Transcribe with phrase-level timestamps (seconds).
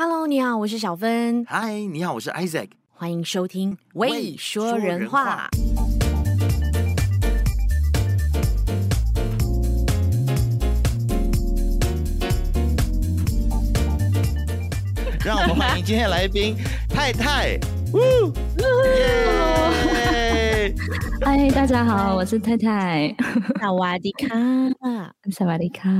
[0.00, 1.44] Hello，你好，我是小芬。
[1.46, 2.68] Hi，你好，我是 Isaac。
[2.94, 5.50] 欢迎收听《未，说人话》。
[15.26, 16.54] 让我们欢迎今天的来宾
[16.88, 17.58] 太太。
[21.24, 23.12] 嗨，大家好，我是太太。
[23.58, 24.28] 萨瓦迪卡，
[25.36, 25.90] 萨瓦迪卡。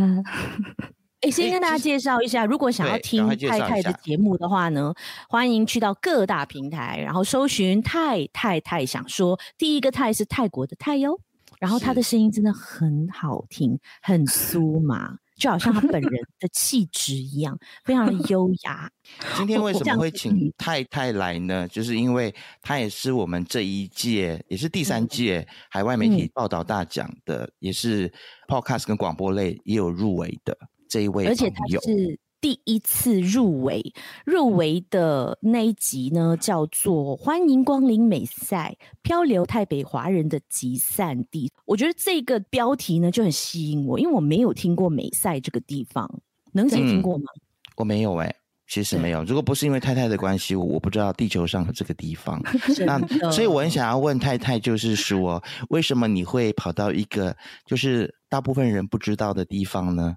[1.21, 4.95] 哎，先跟大家介绍一下，如果想要听太太的节目的话呢，
[5.29, 9.39] 欢迎去到各大平台，然后搜寻“太太太想说”。
[9.59, 11.19] 第一个“太”是泰国的“泰”哟，
[11.59, 18.89] 然后她的声音真的很好听，很酥麻，就好像她本人的气质一样，非常的优 雅。
[19.37, 21.66] 今天为什么会请太太来呢？
[21.66, 28.12] 就是因为她也是我们这一届，也是第三届海外媒体报道大奖的，嗯、也是
[28.47, 30.56] Podcast 跟广播类也有入围的。
[30.88, 33.83] 这一位，而且他是第一次入围，
[34.24, 41.48] 入围的那一集呢，叫做《欢迎光临美赛，漂流泰北华人的集散地》。
[41.64, 46.20] 我觉得这个标题呢就很吸引我，因为我没有听过美赛这个地方，
[46.53, 47.25] 能姐听过吗？
[47.34, 47.42] 嗯、
[47.78, 48.36] 我没有哎、欸，
[48.69, 49.25] 其实没有。
[49.25, 52.41] 如果不是因为太太的关系，我我不知道地球上的这个地方。
[52.86, 60.14] 那所以我很想要问太太，就是说，为什么你会跑到一个就是大部分人不知道的地方呢？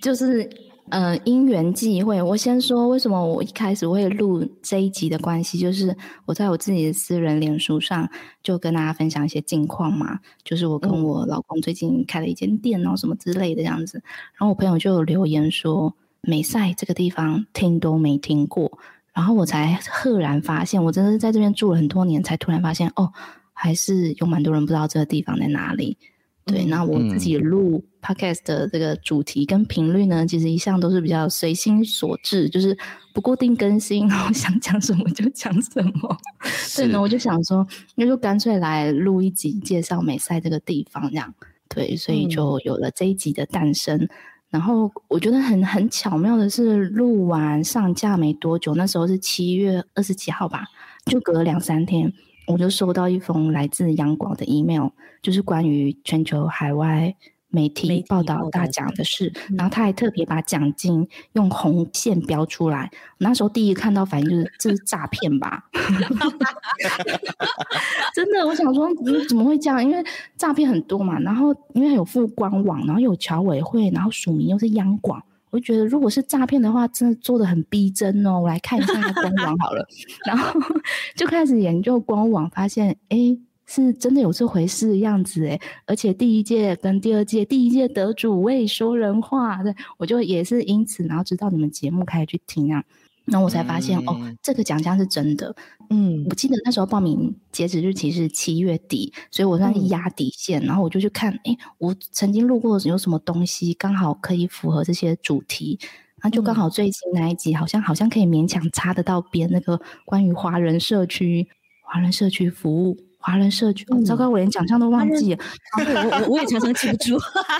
[0.00, 0.48] 就是，
[0.90, 2.20] 呃，因缘际会。
[2.20, 8.08] 我先说为什么我一开始会录这一集的关系，就是我在我自己的私人脸书上
[8.42, 14.02] 就跟大家分享一些近况嘛，就是我跟我老公最近开了一间店哦，什么之类的这样子。
[14.34, 18.78] 然后我朋友就有留言说，美赛这个地方听都没听过，
[19.12, 23.12] 然后我才赫然发现，我真的是在这边住了很多年，才突然发现哦，
[23.52, 25.98] 还是有蛮多人不知道这个地方在哪里。
[26.46, 32.76] 对，那我自己录 podcast 的这个主题跟频率呢，其实一向都是比较随心所至，就是
[33.14, 36.16] 不固定更新，然后想讲什么就讲什么。
[36.42, 41.32] 所以呢，我就想说，那就干脆来录一集介绍美赛这个地方，这样。
[41.68, 43.96] 对，所以就有了这一集的诞生。
[43.98, 44.08] 嗯、
[44.48, 50.64] 然后我觉得很很巧妙的是，录完上架没多久，那时候是七月二十几号吧，
[51.04, 52.12] 就隔了两三天。
[52.50, 54.88] 我就收到一封来自央广的 email，
[55.22, 57.14] 就是关于全球海外
[57.48, 62.90] 媒体报道大奖的事，然后他还特别把奖金用红线标出来。
[63.18, 65.64] 那时候第一看到反应就是这是诈骗吧？
[68.14, 68.88] 真的，我想说
[69.28, 69.82] 怎么会这样？
[69.84, 70.02] 因为
[70.36, 75.22] 诈骗很多嘛，然后因为有附官网，然后有侨委会，然后署名又是央广。
[75.50, 78.40] 我就觉得，如果是诈骗的话，真的做的很逼真哦。
[78.40, 79.86] 我来看一下他官网好了，
[80.26, 80.60] 然后
[81.16, 85.60] 就开始研究官网，发现哎，是真的有这回事的样子哎。
[85.86, 92.84] 而且第一届跟第二届，第一届得主未说人话，对，我就也是因此，然后知道你们节目开始去听啊。
[93.30, 95.54] 然后我才发现、嗯、哦，这个奖项是真的。
[95.88, 100.62] 嗯，我记得那时候报名截止日期是七月底，所以我算是压底线。
[100.62, 105.78] 嗯、然后我就去看，哎，我曾经录过有什么东西刚好可以符合这些主题，
[106.22, 111.48] 那就刚好最近那一集好像好像可以勉强插得到边，那个关于华人社区、
[111.82, 112.96] 华人社区服务。
[113.20, 115.44] 华人社区，嗯、糟糕，我连奖项都忘记了。
[115.78, 117.18] 我我我也常常记不住，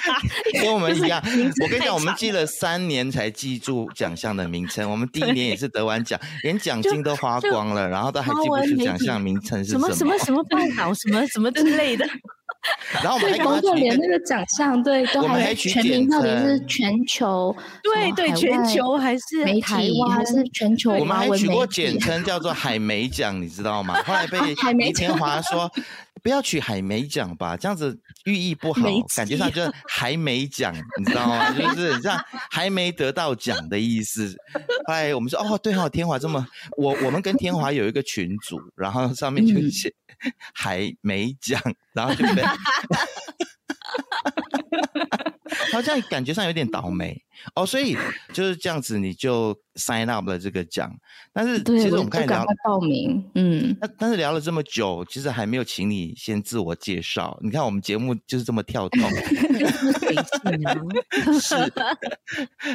[0.62, 1.22] 跟我们一样。
[1.62, 4.91] 我跟你讲，我们记了三年才记住奖项的名称。
[4.91, 12.09] 我们第一年也是得完奖，连奖金都花光了，然后都还记不住奖项名称是什么什么什么报道什么什么之类的。
[13.03, 20.93] 然后我们还工作连那个奖项，对，都还全名到底是全球，对对，全球还是媒体还是全球？
[20.93, 24.03] 我们还取过简称叫做海 梅奖，你知道吗？
[24.04, 24.38] 后来被
[24.75, 25.71] 李天华说
[26.22, 28.82] 不要取海媒奖吧，这样子寓意不好，
[29.16, 31.50] 感觉上就是还没奖，你知道吗？
[31.53, 34.36] 就是这样还没得到奖的意思。
[34.86, 39.92] 后来我们说哦，对哦，天华这么，我我们跟天华有一个群组，然后上面就写。
[40.53, 41.59] 还没奖，
[41.94, 42.42] 然后就被，
[45.72, 47.22] 好像感觉上有点倒霉
[47.55, 47.97] 哦，所以
[48.33, 50.94] 就是这样子，你就 sign up 了这个奖。
[51.33, 57.39] 但是其实我们开始聊报名，嗯，那但是聊了这么久，其实还没有请你先自我介绍。
[57.42, 59.01] 你看我们节目就是这么跳动，
[61.41, 61.54] 是，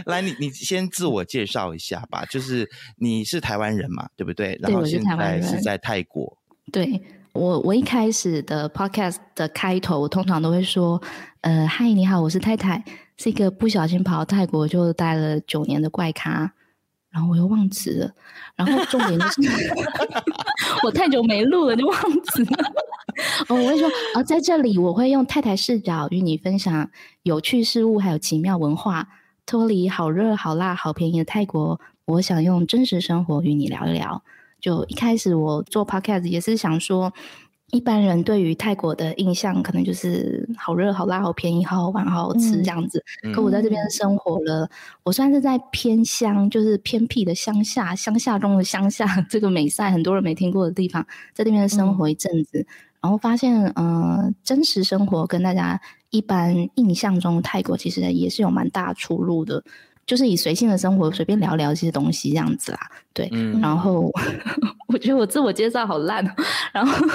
[0.06, 4.58] 来你你先自我介绍一下吧，就是你是台湾人嘛，对不对？
[4.62, 6.38] 然后现在是在泰国，
[6.72, 7.02] 对。
[7.36, 11.02] 我我一开始的 podcast 的开头，我通常都会说，
[11.42, 12.82] 呃，嗨，你好，我是太太，
[13.18, 16.54] 是一个不小心跑到泰国就待了九年的怪咖，
[17.10, 18.12] 然后我又忘词了，
[18.56, 19.42] 然后重点就是
[20.86, 22.74] 我太久没录了就忘词了。
[23.50, 26.90] 哦，我会说，啊，在这里我会用太太视角与你分享
[27.24, 29.10] 有趣事物，还有奇妙文化，
[29.46, 31.82] 脱离好热、好辣、好便宜的泰国。
[32.06, 34.24] 我想用真实生活与你聊一聊。
[34.66, 37.14] 就一开始我做 podcast 也是想说，
[37.70, 43.00] 一般人对于泰国的印象可能就是好热、好辣、好便宜、好好玩、好好吃这样子。
[43.22, 44.68] 嗯、可我在这边生活了，
[45.04, 52.66] 我算是在偏乡，就是偏僻的乡下，乡下中的乡下， 这个美赛很多人没听过的地方，在这边生活一阵子，嗯、
[53.02, 55.80] 然后发现，呃，真实生活跟大家
[56.10, 59.64] 一般印象中的泰国其实也是有蛮大出入的。
[60.06, 62.80] 就是以随性的生活随便聊聊这些东西这样子啦，
[63.14, 63.28] 对。
[63.32, 64.12] 嗯、然后
[64.88, 66.24] 我觉得我自我介绍好烂，
[66.72, 67.08] 然后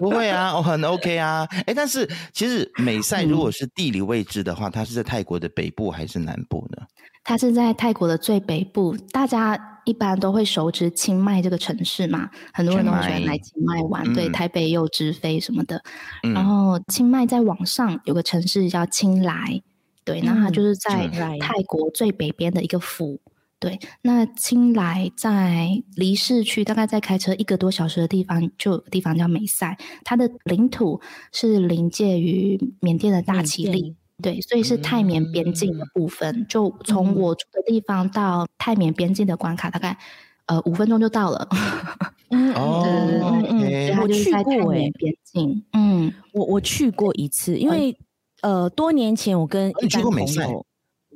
[0.00, 1.46] 不会啊，我很 OK 啊。
[1.66, 6.84] 哎，但是其实美赛如果是地理位置的话，嗯、它是在泰国的北部还是南部呢？
[7.22, 14.02] 它是在泰国的最北部，大家一般都会熟知清迈这个城市嘛，很多人都喜欢来清迈玩。
[14.04, 15.80] 嗯、对，台北又直飞什么的。
[16.24, 19.62] 嗯、然后清迈再往上有个城市叫清莱。
[20.06, 21.08] 对，那它就是在
[21.40, 23.14] 泰国最北边的一个府。
[23.14, 31.00] 嗯、对，那清莱在离市区大概在开车一个多小时的地方，就有个地方叫美赛，它的领土
[31.32, 33.80] 是临界于缅甸的大其力。
[33.82, 36.36] 甸对，所以是泰缅边境的部分。
[36.36, 39.98] 嗯、就从我住的地方到泰缅边境的关卡，大概
[40.46, 41.48] 呃五分钟就到了。
[42.30, 45.64] 嗯，对对对，我去过哎，边境。
[45.72, 47.98] 嗯，我我去过一次，因为。
[48.46, 50.64] 呃，多年前我跟一般朋友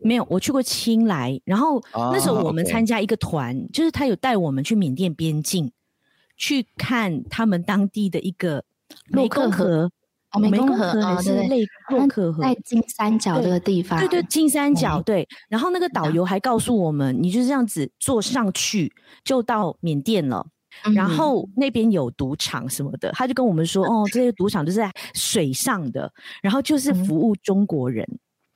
[0.02, 5.70] 没有，我去过清莱，然后那时候我们参加一个团，啊 okay、就是他有带我们去缅甸边境
[6.36, 8.64] 去看他们当地的一个
[9.12, 9.88] 湄公河，
[10.32, 15.28] 哦，湄公河还是内洛克河，在金三角这个地方，对对，金三角对。
[15.48, 18.92] 然后那个导游还告诉我们，你就是这样子坐上去
[19.22, 20.48] 就到缅甸了。
[20.94, 26.12] 然后那边有赌场什么的，他就跟我们说：“哦，这些赌场都是在水上的，
[26.42, 28.06] 然后就是服务中国人，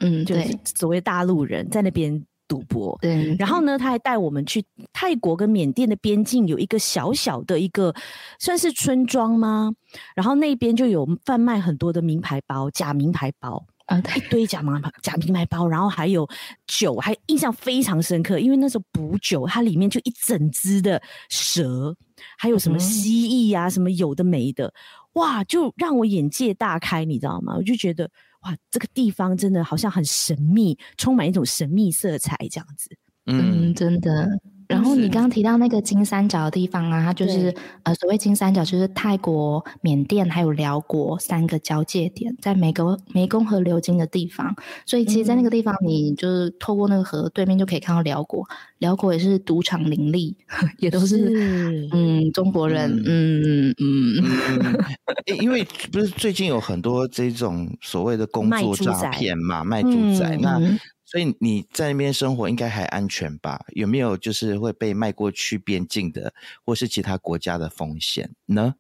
[0.00, 2.98] 嗯，就是所谓大陆人在那边赌博。
[3.02, 7.94] 对，然后呢，他还带我们去泰国跟缅甸的边境，有一个小小的一个
[8.38, 9.72] 算是村庄吗？
[10.14, 16.26] 然后那边就有贩卖很多的名牌包，假名牌包。”啊，一堆假名牌、假名牌包，然后还有
[16.66, 21.94] 酒，还印象非常深刻，因为那时候补酒，它里面就一整只的蛇，
[22.38, 24.72] 还有什么蜥蜴啊，嗯、什么有的没的，
[25.14, 27.54] 哇，就让我眼界大开，你知道吗？
[27.56, 28.10] 我就觉得
[28.42, 32.88] 哇，这个地方真的好像很神秘，充满一种神秘色彩，这样子。
[33.26, 34.28] 嗯，真的。
[34.69, 44.55] 然后你刚刚提到那个金三角的地方啊，它就是呃，所谓金三角就是泰国、缅甸还有寮国三个交界点，在湄公湄公河流经的地方。
[44.87, 48.46] 所以其实，在那个地方，你就是透过那个河对面就可以看到寮国，
[48.78, 50.37] 寮国也是赌场林立，
[50.78, 54.84] 也都是，是嗯中国人，嗯嗯嗯。
[55.40, 60.60] 因为不是最近有很多这种所谓的工作诈骗嘛，卖猪仔，那。
[61.04, 63.64] 所以你在那边生活应该还安全吧？
[63.74, 66.32] 有没有就是会被卖过去边境的，
[66.64, 68.74] 或是其他国家的风险呢？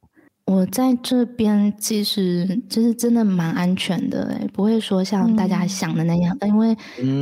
[0.46, 6.36] 我在这边其实就是真的蛮安全的，欸，不会说像大家想的那样。
[6.40, 6.76] 嗯、因为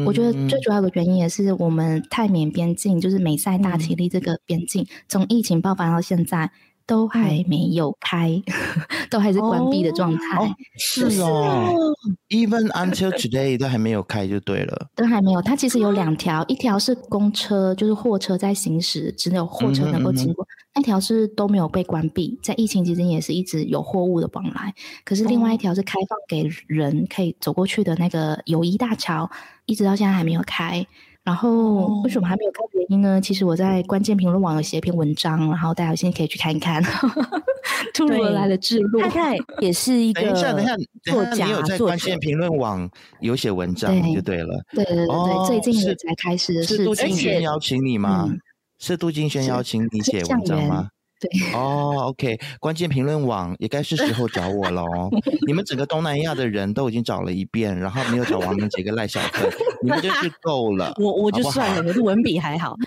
[0.05, 6.51] 我觉得最主要的原因也是我们泰缅边境，就是美塞大其力这个边境，从、嗯、疫情爆发到现在。
[6.87, 8.43] 都还没有开，
[9.11, 10.39] 都还是关闭的状态。
[10.41, 11.75] 哦，是哦
[12.29, 14.89] ，Even until today 都还没有开就对了。
[14.95, 20.45] 都还没有，它其实有两条，一条是公车，就是货车在行驶，只有货车能够经过；
[20.75, 24.75] 那条是都没有被关闭，在疫情期间也是一直有货物的往来。
[25.05, 29.31] 可是另外一条是开放给人可以走过去的那个友谊大桥，
[29.67, 30.87] 一直到现在还没有开。
[31.25, 33.21] 然后为什么还没有开原因呢？
[33.21, 36.83] 其实我在关键评论网有写一篇文章，然后大家现在可以去看一看。
[37.95, 40.75] 突如而来的制度，太太也是一 个等一下，等一下，
[41.05, 44.65] 作家，你有在关键评论网有写文章就对了。
[44.73, 46.63] 对对对对，最近才开始。
[46.65, 48.29] 是杜金轩邀请你吗？
[48.79, 50.89] 是杜金轩邀请你写文章吗？
[51.23, 55.09] 对 哦，OK，关键评论网也该是时候找我了哦。
[55.47, 59.49] 你们整个东南亚的人都已经找了一遍，然后没有找王明杰跟赖小特，
[59.85, 60.93] 你们就是够了。
[60.99, 62.75] 我我就算了，我的文笔还好。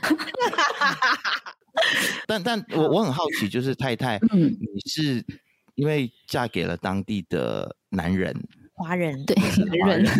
[2.27, 5.23] 但但我我很好奇，就是太太，嗯，你是
[5.75, 8.35] 因为嫁给了当地的男人，
[8.73, 9.33] 华人对，
[9.79, 10.11] 男人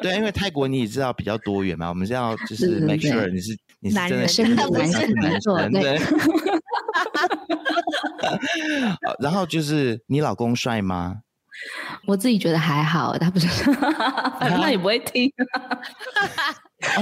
[0.00, 5.32] 对，因为泰国你也知道比较多元嘛，我们是要就是 make sure 你是你是真的是男生男
[5.70, 5.98] 人对。
[9.20, 11.16] 然后就是你老公帅吗？
[12.06, 13.48] 我自己觉得还好，他不是，
[14.38, 15.32] 反正他也不会听。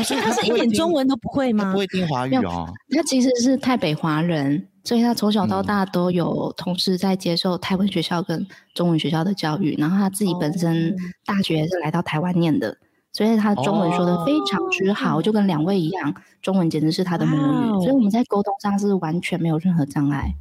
[0.04, 1.72] 所以他是一点中文都不会吗？
[1.72, 2.72] 不会听华语哦。
[2.90, 9.74] 他其实是台北华人，所以他从小到大都有同时在接受台湾学校跟中文学校的教育。
[9.76, 10.94] 然后他自己本身
[11.26, 12.76] 大学是来到台湾念的，
[13.14, 20.34] 所以他中文说的非常之好，哦、就跟两位一样，中文简直是他的母语，哦、所以我们在沟通上是完全没有任何障碍。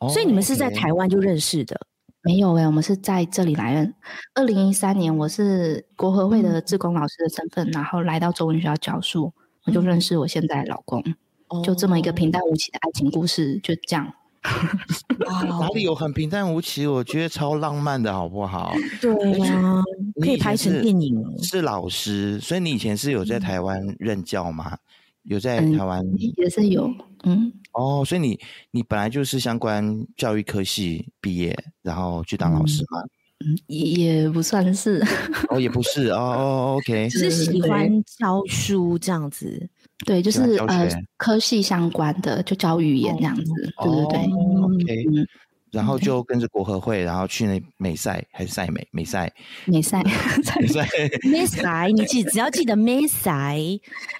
[0.00, 1.80] 哦、所以你们是在台湾就认识的？
[2.22, 3.94] 没有哎、欸，我们是在这里来认。
[4.34, 9.32] 二零一三年，我是国合会的志工老师的身份，嗯、然后来到中文学校教书，
[9.64, 11.00] 我就认识我现在的老公，
[11.54, 14.12] 嗯、就这么一个平淡无奇的爱情故事，就这样。
[15.48, 16.86] 哪里有很平淡无奇？
[16.86, 18.74] 我觉得超浪漫的，好不好？
[19.00, 19.82] 对呀，
[20.20, 21.22] 可以拍成电影。
[21.42, 24.76] 是老师，所以你以前是有在台湾任教吗？
[25.24, 26.92] 有在台湾、嗯、也是有，
[27.24, 27.52] 嗯。
[27.72, 28.38] 哦，所以你
[28.70, 33.02] 你本来就是相关教育科系毕业，然后去当老师吗？
[33.44, 35.04] 嗯，也也不算是。
[35.50, 39.68] 哦，也不是哦，OK， 只是喜欢教书这样子。
[40.04, 44.18] 对，就是呃，科系相关的，就教语言这样子，对对对。
[44.62, 45.28] OK，
[45.72, 48.86] 然后就跟着国合会，然后去那美赛还是赛美？
[48.92, 49.30] 美赛，
[49.66, 50.02] 美赛，
[50.60, 50.88] 美赛，
[51.24, 53.58] 美赛，你记只要记得美赛，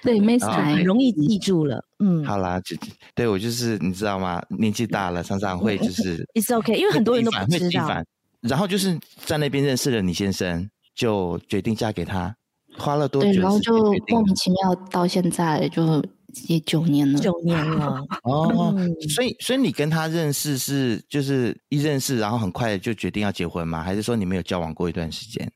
[0.03, 1.83] 对美赛，容易记住了。
[1.99, 2.75] 嗯，好啦，就
[3.15, 4.43] 对我就是你知道吗？
[4.49, 8.03] 年纪大了，常常会就是 It's OK，因为很多人都不知道。
[8.41, 12.35] 然后就是在那边认识了你先生，就决定嫁给他。
[12.77, 13.31] 花了多久？
[13.31, 16.03] 对，然后就莫名其妙到现在就
[16.47, 17.19] 也九年了。
[17.19, 18.73] 九年了 哦，
[19.09, 23.81] 所以所以你跟他认识是就是一认识，然后很快就决定要结婚吗？
[23.81, 25.51] 还是说你们有交往过一段时间？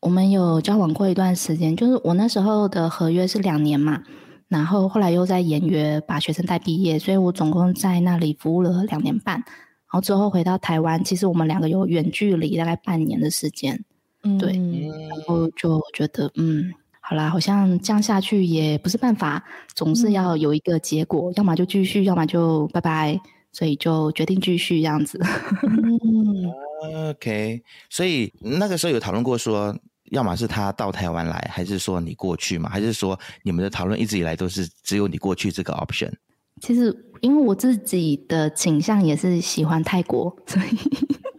[0.00, 4.02] 我们有交往过一段时间，就是我那时候的合约是两年嘛，
[4.48, 9.44] 然后后来又在延约把学生带毕业，所以我总共在那里服务了两年半，然
[9.86, 13.84] 后之后回到台湾，其实我们两个有远距离大概半年的时间。
[14.24, 14.52] 嗯，对，
[15.08, 19.42] 然后就觉得，嗯，好啦，好像这样下去也不是办法，
[19.74, 25.20] 总是要有一个结果，嗯、要么就继续，要么就拜拜，所以就决定继续这样子。
[26.84, 27.60] 嗯，OK，
[27.90, 29.76] 所以那个时候有讨论过说，
[30.12, 32.70] 要么是他到台湾来，还是说你过去嘛？
[32.70, 36.12] 还是说你们的讨论一直以来都是只有你过去这个 option？
[36.60, 40.68] 其实，因为我自己的倾向也是喜欢泰国，所以。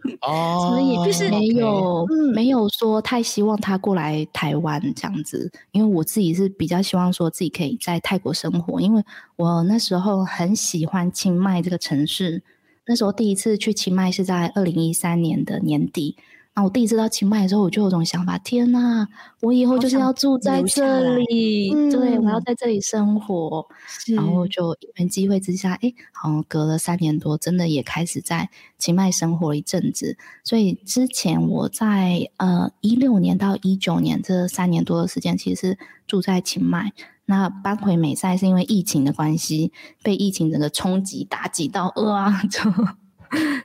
[0.20, 9.02] 哦，所以就是没有.没有说太希望他过来台湾这样子，因为我自己是比较希望说自己可以在泰国生活，因为
[9.36, 12.42] 我那时候很喜欢清迈这个城市，
[12.86, 16.16] 那时候第一次去清迈是在二零一三年的年底。
[16.54, 16.62] 啊！
[16.62, 19.08] 我第一次到清迈的时候，我就有种想法：天呐，
[19.40, 23.66] 我以后就是要住在这里，嗯、对，我要在这里生活。
[23.88, 30.16] 是然后就因缘机会之下，哎，好像隔了三年多，真的也开始在清迈生活了一阵子。
[30.44, 36.92] 所以之前我在呃一六年到一九年这三年多的时间，其实是住在清迈。
[37.26, 39.72] 那搬回美赛是因为疫情的关系，
[40.04, 42.60] 被疫情整个冲击打击到，饿啊， 就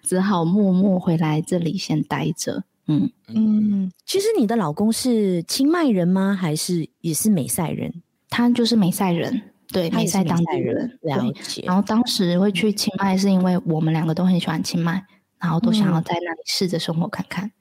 [0.01, 2.63] 只好默默回来这里先待着。
[2.89, 6.35] 嗯嗯，其实你的老公是清迈人吗？
[6.35, 8.01] 还是也是美赛人？
[8.29, 9.41] 他就是美赛人，
[9.71, 10.99] 对，美赛当地人。
[11.03, 11.63] 了解。
[11.65, 15.05] 然后当时会去清迈，是因为我们两个都很喜欢清迈，
[15.39, 17.51] 然后都想要在那里试着生活看看。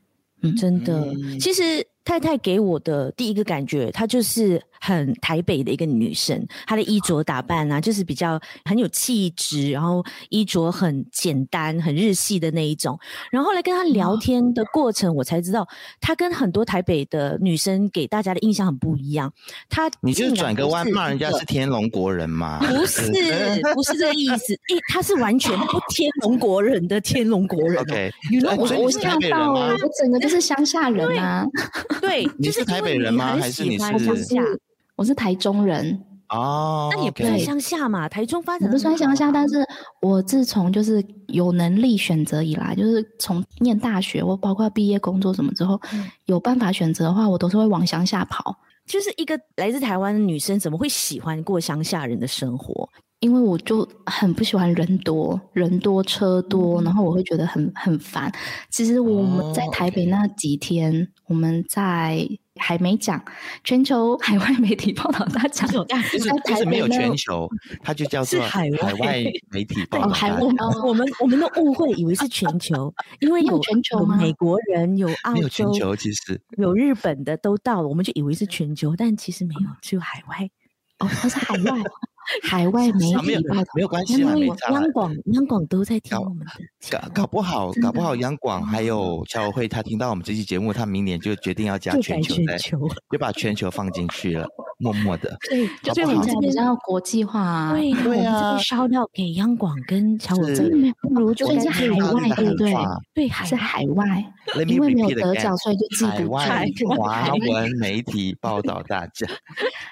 [0.42, 1.86] 嗯，真的，其实。
[2.04, 12.98] 太太给我的第一个感觉，她就是很台北的一个女生，她的衣着打扮啊，就是比较很有气质，然后衣着很简单、很日系的那一种。
[13.30, 15.66] 然后后来跟她聊天的过程，我才知道，
[16.00, 19.32] 她跟很多台北的女生给大家的印象很不一样。
[19.68, 22.58] 她你就是转个弯骂人家是天龙国人吗？
[22.60, 23.02] 不是，
[23.74, 24.54] 不是这个意思。
[24.54, 27.80] 诶，她是完全不天龙国人的天龙国人。
[27.82, 28.10] OK，
[28.56, 31.44] 我我想到，我整个就是乡下人啊。
[32.00, 33.36] 对，你是台北人吗？
[33.36, 34.42] 还是你是乡下？
[34.98, 36.88] 我是台中人哦。
[36.90, 39.30] 那也不算乡下嘛，台中发展不算乡下。
[39.30, 39.64] 但是
[40.02, 45.80] 我自从就是有能力选择以来，就是从念大学，我包括毕业工作什么之后，
[46.26, 48.58] 有办法选择的话，我都是会往乡下跑。
[48.86, 52.88] 就是一个来自台湾的女生，怎么会喜欢过乡下人的生活？
[53.20, 58.32] 因为我就很不喜欢人多人多车多，然后我会觉得很很烦。
[58.70, 61.08] 其实我们在台北那几天，oh, okay.
[61.26, 62.26] 我们在
[62.58, 63.22] 还没讲
[63.64, 67.48] 全球海外媒体报道大奖，就是就是没有全球，
[67.82, 70.08] 它就叫做海外媒体报道。
[70.08, 70.40] 海外
[70.84, 80.50] 我们我们都误会以为是全球，因为有全球美国人有澳洲，有全球其实有日本的都到了，我们就以为是全球，但其实没有，只有海外。
[80.98, 81.82] 哦，它是海外。
[82.42, 92.36] 海外媒体报道没有关系，央广央广都在听我们的，搞搞不好搞不好央广还有侨委会，他听到我们这期节目，他明年就决定要加全球，
[93.10, 94.46] 就把全球放进去了，
[94.78, 95.36] 默默的。
[95.48, 102.74] 对，就我们这边比较国际化，对对啊，烧掉给央广跟侨委会，不如就在海外，对不对
[103.14, 104.24] 对，还是海外，
[104.66, 106.34] 因为没有得奖，所以就记不住。
[106.34, 109.26] 海外华文媒体报道大家，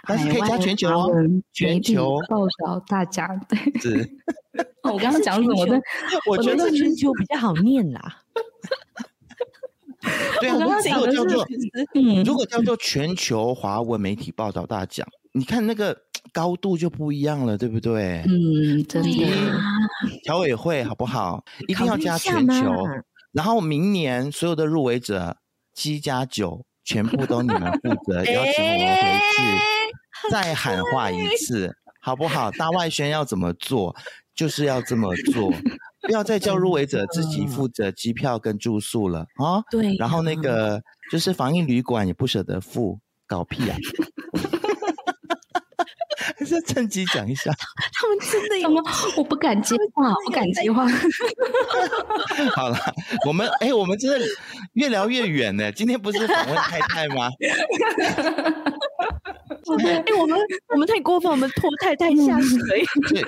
[0.07, 1.11] 但是可以加全球哦。
[1.53, 4.11] 全球报道大奖，对，是。
[4.85, 5.81] 我刚刚讲什么的？
[6.31, 8.23] 我觉得全球比较好念啦。
[10.41, 11.47] 对啊，如果叫做
[11.95, 15.97] 嗯，如果叫做全球华文媒体报道大奖，你看那个
[16.33, 18.23] 高度就不一样了，对不对？
[18.27, 19.27] 嗯，真的。
[20.25, 21.45] 侨委会好不好？
[21.67, 22.71] 一定要加全球。
[23.33, 25.37] 然后明年所有的入围者
[25.75, 32.53] 七加九，全部都你们负责， 邀请我们回去再喊话一次，好不好？
[32.53, 33.97] 大外宣要怎么做，
[34.33, 35.51] 就是要这么做，
[36.03, 39.61] 不要再叫入围者自己负责机票跟住宿了啊！
[39.69, 43.77] 对，然后那个就是防疫旅馆也不舍得付，搞屁啊！
[46.39, 47.51] 还是趁机讲一下，
[47.93, 48.81] 他们真的有吗？
[49.17, 50.87] 我不敢接话，不敢接话。
[52.55, 52.79] 好了，
[53.27, 54.25] 我们哎，我们真的
[54.75, 55.73] 越聊越远呢。
[55.73, 57.29] 今天不是访问太太吗？
[59.79, 60.39] 哎，我们
[60.73, 62.59] 我们太过分，我们拖太太下水。
[63.11, 63.25] 对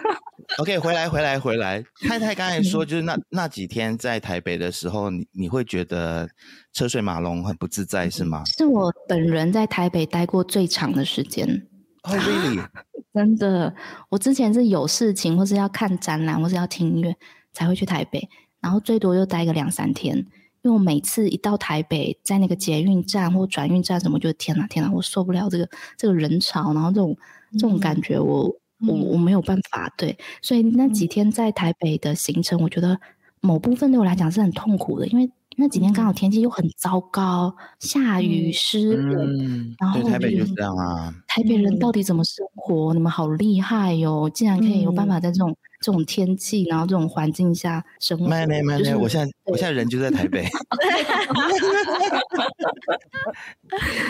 [0.59, 1.83] ，OK，回来回来回来。
[2.07, 6.29] 太太刚才说，就是那那几天在台北的时候，你你会觉得
[6.73, 8.45] 车水马龙很不自在，是吗？
[8.47, 11.67] 是我本人在台北待过最长的时间。
[12.03, 12.65] Oh, really?
[13.13, 13.75] 真的，
[14.11, 17.15] 我之前是有事情，或是要看展览，或是要听音乐，
[17.53, 18.29] 才会去台北。
[18.61, 20.27] 然后最多就待个两三天，
[20.63, 27.17] 因为我每次一到台北，在那个捷运站或转运站什么，就天哪天哪，我受不了这个这个人潮，然后这种
[27.53, 29.93] 这种感觉我，我、嗯、我我没有办法。
[29.97, 32.99] 对，所以那几天在台北的行程，我觉得
[33.41, 35.31] 某部分对我来讲是很痛苦的，因为。
[35.61, 41.13] 那几天刚好天气又很糟糕，下雨湿冷，嗯、然后台北就这样啊。
[41.27, 42.95] 台北人到底怎么生活？
[42.95, 44.31] 嗯、你们好厉害哟、哦！
[44.33, 45.57] 竟然可以有办法在这种。
[45.81, 50.45] 这种天气，然后这种环境下生活，没没没没，我现在我现在人就在台北。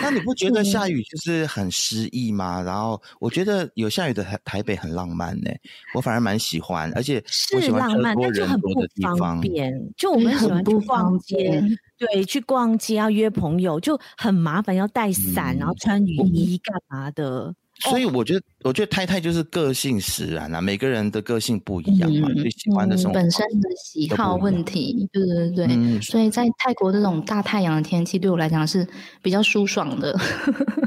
[0.01, 2.61] 那你不觉得下雨就是很诗意吗？
[2.63, 5.51] 然后我觉得有下雨的台台北很浪漫呢，
[5.93, 7.23] 我反而蛮喜欢，而且
[7.53, 8.69] 我喜欢浪漫，但就很不
[9.17, 9.71] 方便。
[9.97, 11.61] 就我们喜欢去逛街，
[11.97, 17.53] 对，去逛街要约朋友就很麻烦，要带伞，然后穿雨衣干嘛的。
[17.79, 26.01] 所以我觉得，我觉得太太就是个性使然啊，每个人的个性不一样嘛，最喜欢的生活本身的喜好问题，对对对对。
[26.01, 28.85] 所以在泰国这种大太阳的天气，对我来讲是
[29.21, 30.13] 比较舒爽的。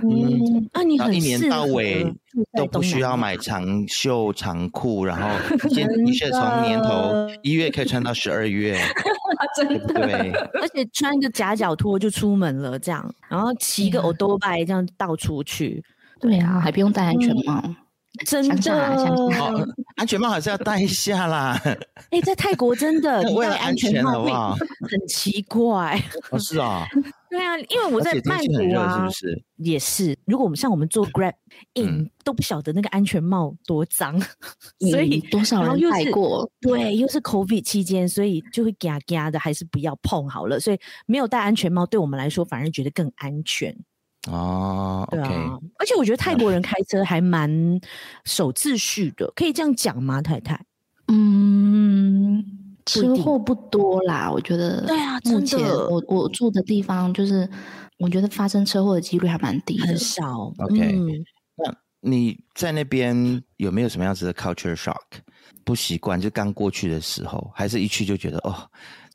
[0.03, 2.05] 嗯，啊，你很一年到尾
[2.57, 5.29] 都不需要买长袖长裤，然后
[5.69, 8.79] 一件 T 恤从年头一月可以穿到十二月，
[9.57, 10.31] 真的对。
[10.61, 15.83] 而且穿一个夹脚拖就出门了，这样，然后骑个欧多拜这样到处去。
[16.23, 17.77] 对啊，还不用戴安全帽，嗯、
[18.25, 21.61] 真的，哦， 安全帽还是要戴一下啦。
[22.11, 24.55] 哎，在泰国真的 为了安全好不好？
[24.89, 26.01] 很奇怪。
[26.31, 26.87] 哦，是啊。
[27.29, 30.17] 对啊，因为我在曼谷啊，是不是也是。
[30.27, 31.33] 如果我们像我们做 Grab，
[31.81, 34.19] 嗯，都不晓得那个安全帽多脏，
[34.81, 36.49] 嗯、所以多少人戴过？
[36.61, 40.61] 对，又是 COVID 期间，所以就会嘎嘎的，还是不要碰好了。
[40.61, 43.75] 所以没有戴安全帽，对我们来说反而觉得更安全。
[44.31, 45.61] 哦，对啊，okay.
[45.79, 47.51] 而且我觉得泰国人开车还蛮
[48.25, 50.23] 守秩序的，可以这样讲吗？
[50.23, 50.65] 太太，
[51.09, 52.45] 嗯，
[52.87, 54.87] 车祸不多啦，我觉得。
[54.87, 57.49] 对啊，目前我我住的地方，就是
[57.99, 60.53] 我觉得发生车祸的几率还蛮低的，很少。
[60.59, 61.09] OK，嗯，
[61.57, 65.03] 那你在那边有没有什么样子的 culture shock？
[65.65, 68.55] 不习惯，就刚过去的时候，还是一去就觉得哦，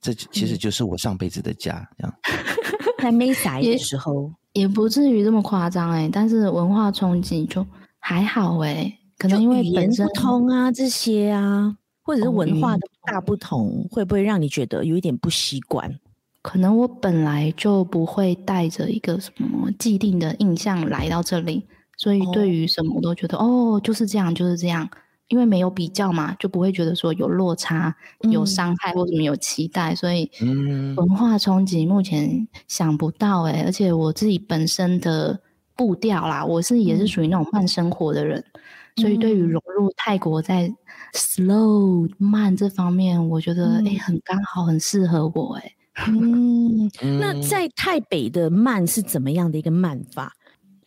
[0.02, 2.13] 这其实就是我上辈子的家，这样。
[3.00, 4.30] 还没来的时候。
[4.58, 7.63] 也不至于这么夸张哎，但是文化冲击就
[8.00, 16.00] 还好哎，可能因为本身不通啊这些啊，或者是文化的大不同，会不会让你觉得有一点不习惯？
[16.41, 21.67] 可能我本来就不会带着一个什么既定的印象来到这里，
[21.98, 24.89] 所以对于什么我都觉得哦，哦，就是这样，就是这样。
[25.30, 27.96] 因为没有比较嘛，就不会觉得说有落差、
[28.32, 30.32] 有伤害或者有期待，嗯、所以
[30.96, 33.63] 文化冲击目前想不到哎、欸。
[33.66, 35.40] 而且我自己本身的
[35.76, 38.44] 步调啦，我是也是属于那种慢生活的人，
[38.96, 40.74] 嗯、所以对于融入泰国在
[41.13, 45.74] slow 慢这方面，我觉得哎、嗯欸、很刚好，很适合我哎、欸。
[46.08, 50.32] 嗯，那在泰北的慢是怎么样的一个慢法？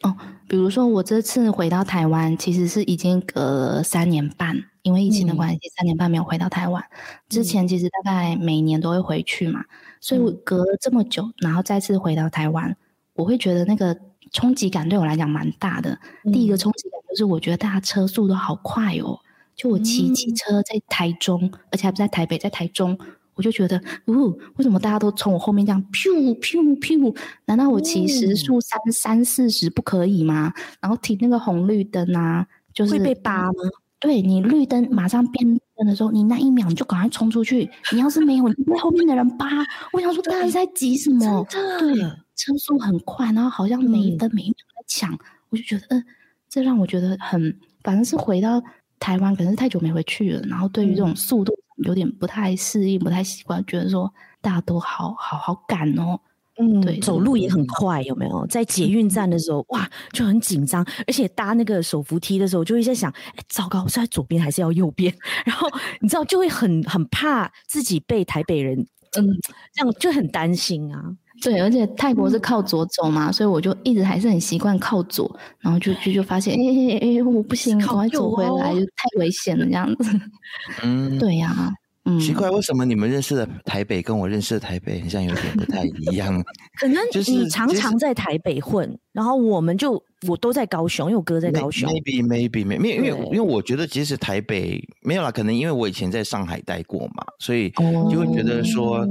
[0.02, 0.16] 哦，
[0.48, 6.82] 比如说我这次回到台湾，其实是已经隔了三年半，因为疫情的关系，嗯、三年半没有回到台湾。
[7.28, 9.66] 之前其实大概每年都会回去嘛，嗯、
[10.00, 12.74] 所以我隔了这么久，然后再次回到台湾，
[13.12, 13.94] 我会觉得那个
[14.32, 15.98] 冲击感对我来讲蛮大的。
[16.24, 19.20] 嗯、第一个冲击感就是我觉得大家车速都好快哦，
[19.54, 22.98] 就我骑机车在台中，嗯、而且还不在台北，在台中。
[23.40, 27.16] 我就觉得，呜、哦，为什么大家都从我后面这样咻咻咻？
[27.46, 30.53] 难道我骑时速三三四十不可以吗？
[30.79, 33.55] 然后停那个红绿灯啊，就是会被扒吗？
[33.98, 37.70] 对，你绿灯马上变灯的时候，你那一秒你就赶快冲出去。
[37.92, 39.46] 你要是没有，你被后面的人扒。
[39.94, 41.46] 我想说，大家在急什么？
[41.48, 41.98] 对，
[42.37, 45.11] 车速很快，然后好像每一分每一秒在抢。
[45.14, 46.05] 嗯、我就觉得，嗯、呃，
[46.50, 48.62] 这让我觉得很，反正是回到
[48.98, 50.42] 台湾，可能是太久没回去了。
[50.42, 51.55] 然后对于这种速度。
[51.84, 56.18] 有点不太适应，不太习惯，觉得说大家都好好好赶哦，
[56.58, 58.46] 嗯，对，走路也很快，有没有？
[58.46, 65.14] 在捷运站的时候，哇，就很紧张，而且搭那个手扶梯的时候，就会在想，哎，糟糕，是在左边还是要右边？
[65.46, 65.68] 然后
[66.00, 68.78] 你知道，就会很很怕自己被台北人，
[69.18, 69.26] 嗯，
[69.72, 71.16] 这样就很担心啊。
[71.40, 80.20] 对，而且泰国是靠左走嘛，嗯、所以我就一直还是很习惯靠左，然后就就就发现，哎哎哎，我不行，赶快走回来，就太危险了这样子。
[80.83, 81.79] 嗯，对呀、啊。
[82.04, 86.42] 嗯，奇怪，为什么你们认识的台北跟我认识的台北好像有点不太一样？
[86.80, 91.86] 可能你常常在台北混，就是、然后我们就我都在高雄，因为我哥在高雄。
[91.90, 97.68] Maybe maybe maybe，因为对因为我觉得其实台北没有啦，可能因为我以前在上海待过嘛，所以
[98.10, 99.06] 就会觉得说，哦、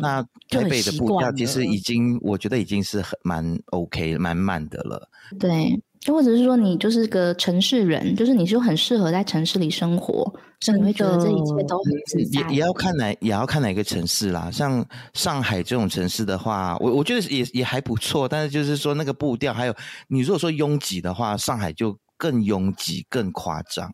[0.00, 0.20] 那
[0.50, 5.08] 台北的步调其实已经我觉得已经是很蛮 OK 蛮慢的了。
[5.38, 5.80] 对。
[6.04, 12.42] 就或者是说你就是个城市人，就是你就很适合在城市里生活，所以你会觉得这一切都很自在。
[12.42, 14.50] 也也要看哪也要看哪个城市啦。
[14.50, 18.28] 像上海这种城市的话，我我觉得也也还不错。
[18.28, 19.74] 但是就是说那个步调，还有
[20.06, 23.90] 你如果说拥挤的话，上海就更拥挤、更夸张。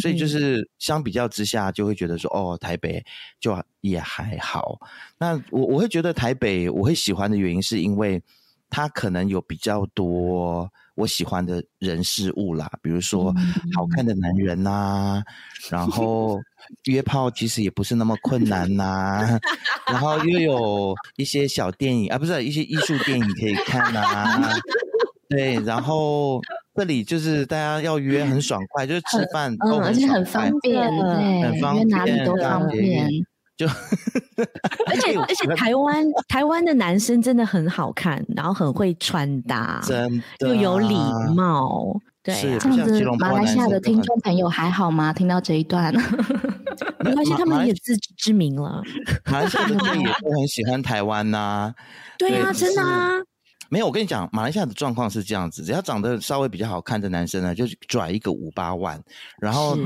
[0.00, 3.04] 所以就是相比较之下，就会觉得说哦，台北
[3.40, 4.78] 就也还好。
[5.18, 8.22] 那我我会觉得台北我会喜欢的原因，是因为
[8.70, 10.70] 它可能有比较多。
[10.98, 13.32] 我喜欢的人事物啦，比如说
[13.76, 15.22] 好看的男人呐、
[15.70, 16.40] 然后
[16.86, 19.40] 约炮其实也不是那么困难呐、啊，
[19.86, 24.52] 然后又有一些小电影啊，不是一些艺术电影可以看呐、啊，
[25.30, 26.40] 对，然后
[26.74, 33.08] 这里就是大家要约很爽快，就是吃饭都很，嗯，而且很方便，对，很方便，约哪里都方便。
[33.58, 40.94] 就，而且 而且台湾台湾的男生真的很好看，然后很会穿搭， 真的又有礼
[41.34, 45.12] 貌，对、啊，这样子马来西亚的听众朋友还好吗？
[45.12, 45.92] 听到这一段，
[47.04, 48.80] 没关系，他们也自知之明了。
[49.24, 51.74] 马来西亚的人也都很喜欢台湾呐、啊，
[52.16, 53.10] 对啊，真的啊。
[53.70, 59.02] 没有，我跟你讲，马来西亚的状况是这样子，只要长得稍微比较好看的男生呢，就拽一个五八万，
[59.40, 59.76] 然后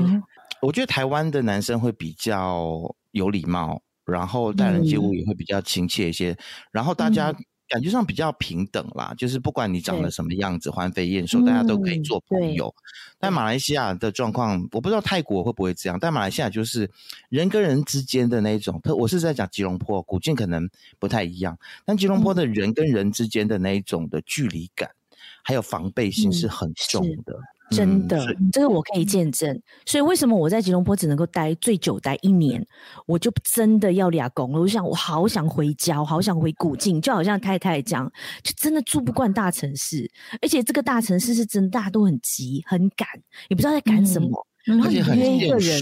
[0.61, 2.95] 我觉得台湾的男生会比较。
[3.13, 6.37] 有礼貌，然后待人接物也会比较亲切一些，嗯、
[6.71, 7.33] 然后大家
[7.69, 12.67] 感觉上比较平等啦，嗯、就是不管你长得什么样子，欢飞燕瘦，大家都可以做朋友。
[12.67, 12.81] 嗯、
[13.19, 16.89] 但马来西亚的状况，我不知道泰国会不会这样，但马来西亚就是
[17.29, 27.33] 人跟人之间的那种，特我是在讲吉隆坡，古晋可能不太一样，但吉隆坡的人跟人之间的那一种的距离感，嗯、还有防备心是很重的。
[27.33, 29.61] 嗯真的，嗯、这个我可以见证。
[29.85, 32.65] 所以为什么我在吉隆坡只能够待最久待一年，
[33.05, 34.61] 我就真的要俩工了。
[34.61, 38.09] 我想，我好想回家，我好想回古晋，就好像太太讲，
[38.43, 40.09] 就真的住不惯大城市。
[40.41, 43.07] 而且这个大城市是真的，大家都很急很赶，
[43.49, 44.29] 也不知道在赶什么。
[44.67, 45.81] 嗯、然后你约一个人，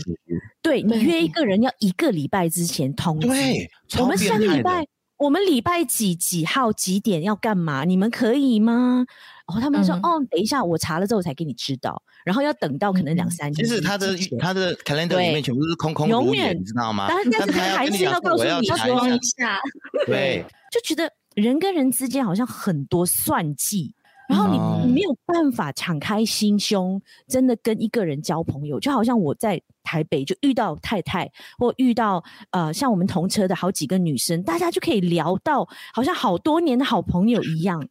[0.62, 3.28] 对，你约一个人要一个礼拜之前通知。
[3.28, 4.86] 对，我们下个礼拜，
[5.18, 7.86] 我们礼拜几几号几点要干嘛？
[7.86, 9.06] 你们可以吗？
[9.52, 12.02] 然后他们说：“嗯、哦，等一下，我查了之后才给你知道。
[12.24, 13.68] 然后要等到可能两三天。
[13.68, 17.08] 其实他的他的 calendar 里面全部都是空空如也，你知道吗？
[17.10, 19.60] 但是他还是要告诉你说一下。
[20.08, 23.94] 对，就觉得人跟人之间好像很多算计，
[24.30, 28.80] 然后你你没有办法敞开心胸，真的跟一个人交朋友。
[28.80, 37.86] 就好像我在台北就遇到太太，或遇到呃像我们同车的好几个女生，大家就可以聊到好像好多年的好朋友一样。”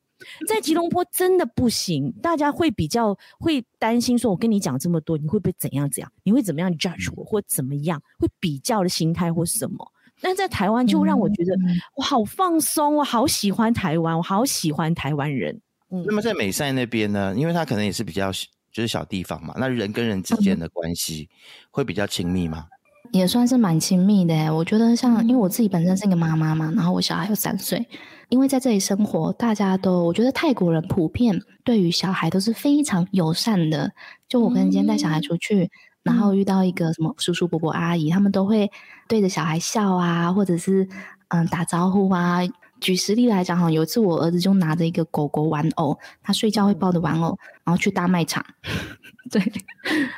[0.46, 6.12] 在吉隆坡真的不行，大家会比较会担心，说我跟你讲这么多，你会不会怎样怎样？
[6.22, 8.02] 你会怎么样 judge 我，或怎么样？
[8.18, 9.92] 会比较的心态或什么？
[10.20, 11.54] 但在台湾就让我觉得
[11.96, 15.58] 我好放松，我好喜欢台湾，我好喜欢台湾人。
[15.90, 17.34] 嗯，那么在美赛那边呢？
[17.34, 18.30] 因为他可能也是比较
[18.70, 21.28] 就是小地方嘛，那人跟人之间的关系
[21.70, 22.66] 会比较亲密吗？
[23.12, 24.54] 也算是蛮亲密的。
[24.54, 27.86] 我觉得像，因为我自己本身是一个妈妈嘛，然后我小孩有三岁，
[28.28, 33.92] 因为在这里生活，大家都我觉得泰国人普遍对于小孩都是非常友善的。
[34.28, 35.70] 就我跟今天带小孩出去，嗯、
[36.04, 38.70] 然后遇到一个什么叔叔伯伯阿姨，他们都会
[39.08, 40.88] 对着小孩笑啊，或者是
[41.28, 42.40] 嗯打招呼啊。
[42.80, 48.44] 举实例来讲哈，有一次我儿子就拿着一个狗狗玩偶，他睡觉会抱的玩偶，然后去大卖场，
[49.30, 49.40] 对，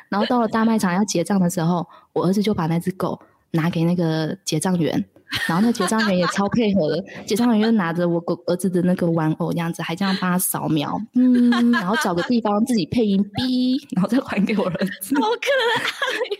[0.08, 3.20] 然后到了大卖场要结账的时候，我儿子就把那只狗
[3.50, 5.04] 拿给那个结账员。
[5.48, 15.14] 然后那结账员也超配合的，结账员就拿着我狗儿子的那个玩偶这样子，还这样帮他扫描，嗯，然后找个地方自己配音哔，然后再还给我儿子。
[15.20, 15.82] 好可爱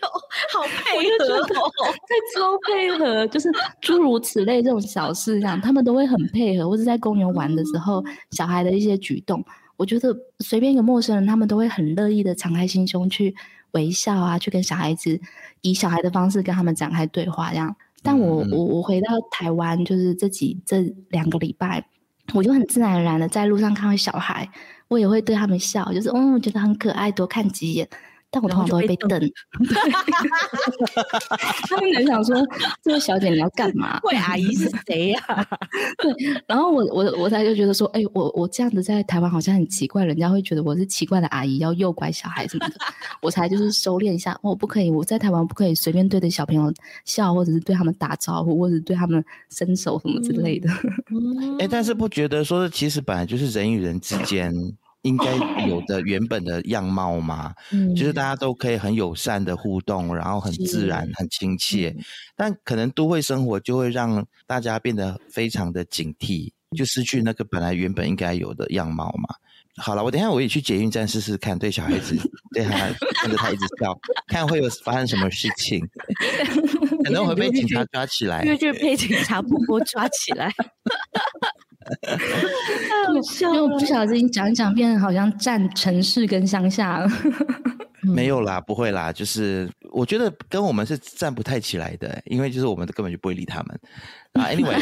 [0.01, 0.09] 哟，
[0.53, 1.73] 好配合哦，
[2.09, 3.51] 在超配合，就是
[3.81, 6.69] 诸如此类这种小事，这样他们都会很配合。
[6.69, 9.45] 或者在公园玩的时候，小孩的一些举动，
[9.77, 13.35] 我觉得随便一个陌生人，他们都会很乐意的敞开心胸去
[13.73, 15.19] 微笑啊，去跟小孩子
[15.63, 17.75] 以小孩的方式跟他们展开对话，这样。
[18.03, 21.87] 但我我我回到台湾，就是这几这两个礼拜，
[22.35, 24.49] 我就很自然而然的在路上看到小孩，
[24.89, 27.89] 我也会对他们笑，就是嗯，我觉得很可爱，多看几眼。
[28.35, 29.11] 但我通常都会被瞪，
[31.69, 32.35] 他们很想说
[32.83, 34.01] ：“这位小姐你要干嘛？
[34.03, 35.21] ”“贵阿姨是谁呀？”
[36.01, 36.11] 对，
[36.47, 42.75] 然后我我我才就觉得说：“哎、欸，我我这样子在台湾好像很奇怪，人家会觉得我是奇怪的阿姨，要诱拐小孩什么的。”
[43.21, 46.73] 我才就是收敛一下，我不可以，我在台湾不可以随便对着小朋友
[47.05, 50.71] 笑，或者是对他们打招呼，或者是对他们伸手什么之类的。
[51.59, 54.55] 哎、欸，但是不觉得说，其实本来就是人与人之间。
[55.03, 55.33] 应该
[55.69, 57.53] 有的原本的样貌吗？
[57.73, 61.95] 嗯，就是大家都可以很友善的互动，然后很自然、很亲切。
[61.97, 62.05] 嗯、
[62.37, 69.35] 但可能都会生活就会让大家变得非常的警惕，就失去那个本来原本应该有的样貌嘛。
[69.77, 72.15] 好了，我等一下我也去捷运站试试看，对小孩子，
[72.53, 72.71] 对他
[73.17, 75.81] 看着他一直笑， 看会有发生什么事情，
[77.05, 80.53] 可能会被 警察抓起来，因为就是被警察婆婆抓起来。
[83.43, 87.09] 因为我不小心讲一讲，变得好像占城市跟乡下了。
[88.03, 93.81] 没有啦，不会啦，就是我觉得跟我们是站不太起来的，因为就是我们根本就不会理他们
[94.33, 94.51] 啊。
[94.51, 94.77] Anyway，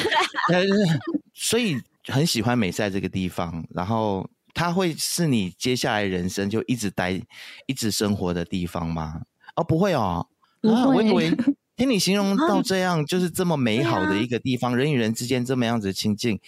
[1.34, 7.20] 所以很喜欢美赛这个地方，然后它会是你接下来人生就一直待、
[7.66, 9.20] 一直生活的地方吗？
[9.54, 10.26] 哦，不会哦，
[10.62, 10.80] 不会。
[10.80, 11.30] 啊，我以为
[11.76, 16.40] 听你形容到这样，就是这么美好的一个地方，人与人之间这么样子的亲近。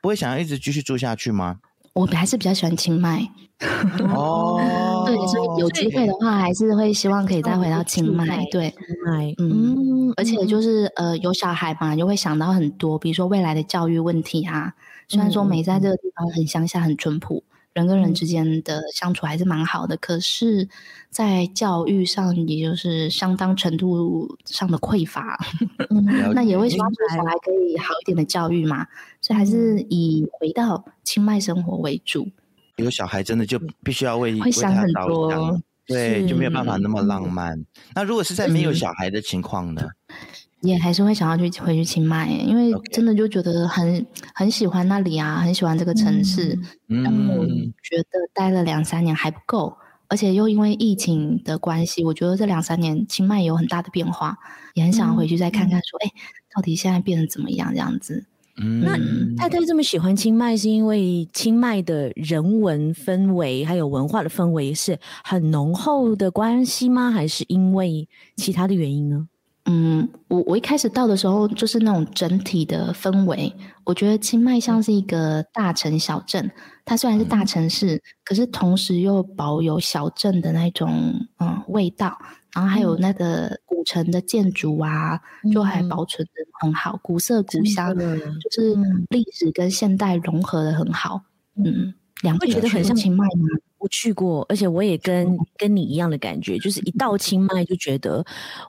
[0.00, 1.58] 不会想要一直继续住下去吗？
[1.92, 3.28] 我还是比较喜欢清迈。
[4.14, 8.46] 哦， 对，所以有机会的话，还是会希望可以再回到清迈。
[8.52, 14.74] 对，清迈，嗯，而且就是呃，有小孩嘛，就会想到很多，比如说未来的教育问题啊。
[15.08, 17.42] 虽然说没在这个地方很乡下，很淳朴。
[17.74, 20.68] 人跟人之间的相处还是蛮好的，嗯、可是，
[21.10, 25.38] 在教育上，也就是相当程度上的匮乏。
[25.90, 28.86] 嗯、那也为希望小孩可以好一点的教育嘛，
[29.20, 32.28] 所以还是以回到清迈生活为主。
[32.76, 37.58] 有小孩真的就必须要为会想很多，对，就没有办法那么浪漫。
[37.58, 39.82] 嗯、那如果是在没有小孩的情况呢？
[40.60, 46.58] 也还是会想要去回去清迈，因为真的就觉得很很喜欢那里啊，很喜欢这个城市。
[46.88, 47.44] 嗯，然后
[47.82, 49.76] 觉得待了两三年还不够，
[50.08, 54.36] 而且又因为疫情的关系，我觉得这两三年清迈有很大的变化，
[54.74, 56.18] 也很想回去再看看，说，哎、嗯，
[56.56, 57.70] 到底现在变得怎么样？
[57.70, 58.26] 这样子。
[58.60, 58.98] 嗯，那
[59.36, 67.12] 太太这么喜欢清迈，是因为清迈的人文氛围还有文化的氛围是很浓厚的关系吗？
[67.12, 69.28] 还是因为其他的原因呢？
[69.70, 73.52] 嗯，我我一开始到的时候，就是那种整体的氛围，
[73.84, 76.50] 我觉得清迈像是一个大城小镇。
[76.86, 82.16] 它虽然是大城市，嗯、可是同时又保有小镇的那种嗯味道，
[82.54, 88.74] 然后还有那个古城的建筑啊，嗯、就还保存的很好，古色古香，的就是
[89.10, 91.20] 历史跟现代融合的很好。
[91.62, 93.46] 嗯，两位觉得很像清迈吗？
[93.78, 98.24] 我去过，而且我也跟跟你一样的感觉，就是一到清迈就觉得，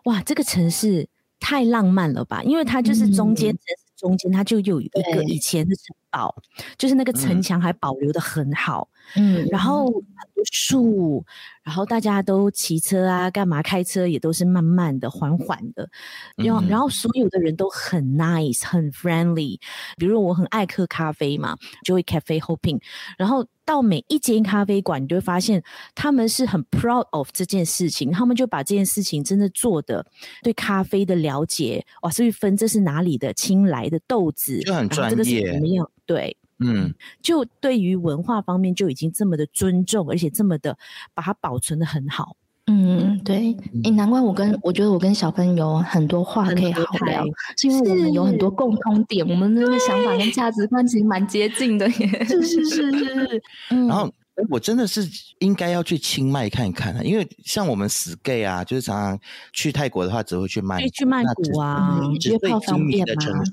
[0.05, 1.07] 哇，这个城市
[1.39, 2.43] 太浪漫了吧！
[2.43, 3.55] 因为它就是中间
[3.95, 6.35] 中间，它就有一个以前的城堡，
[6.77, 8.87] 就是那个城墙还保留的很好。
[9.15, 11.25] 嗯，然后很多树，
[11.63, 15.89] 然后大家都骑车啊，干嘛开车也都是慢慢的、缓缓的。
[16.35, 19.59] 然后，然后所有的人都很 nice、很 friendly。
[19.97, 22.81] 比如我很爱喝咖啡嘛，就会 cafe hopping，
[23.17, 23.45] 然后。
[23.65, 30.03] 到每一间咖啡馆，你就会发现他们是很 proud of 这件事情，他们就把这件事情真的做的
[30.41, 35.87] 对咖啡的了解哇，所以分这是哪里的青来的豆子，就很专业，这个是怎么样？
[36.07, 40.77] 对，嗯，就对于文化方面就已经这么的尊重，而且这么的
[41.13, 42.35] 把它保存的很好。
[42.67, 47.23] 嗯，对，哎，难怪我跟我觉得我跟小芬有很多话可以好聊，
[47.57, 52.25] 是因为我们有很多共通点，我们那个想法跟价值观其实蛮接近的耶。
[52.25, 54.11] 是是是是， 嗯，然后。
[54.49, 55.07] 我真的是
[55.39, 59.19] 应该要去清迈看一看啊，因为像我们死 gay 啊，就是常常
[59.53, 61.99] 去泰国的话，只会去曼谷，去曼谷啊，
[62.29, 63.43] 约炮方便吗？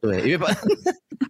[0.00, 0.46] 对，约炮。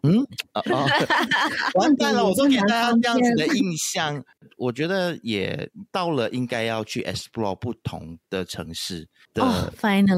[0.03, 0.19] 嗯，
[0.55, 0.89] 哦哦，
[1.81, 4.23] 完蛋了，我都给大家这样子的印象。
[4.57, 9.73] 我觉得也到了应该要去 explore 不同的城市的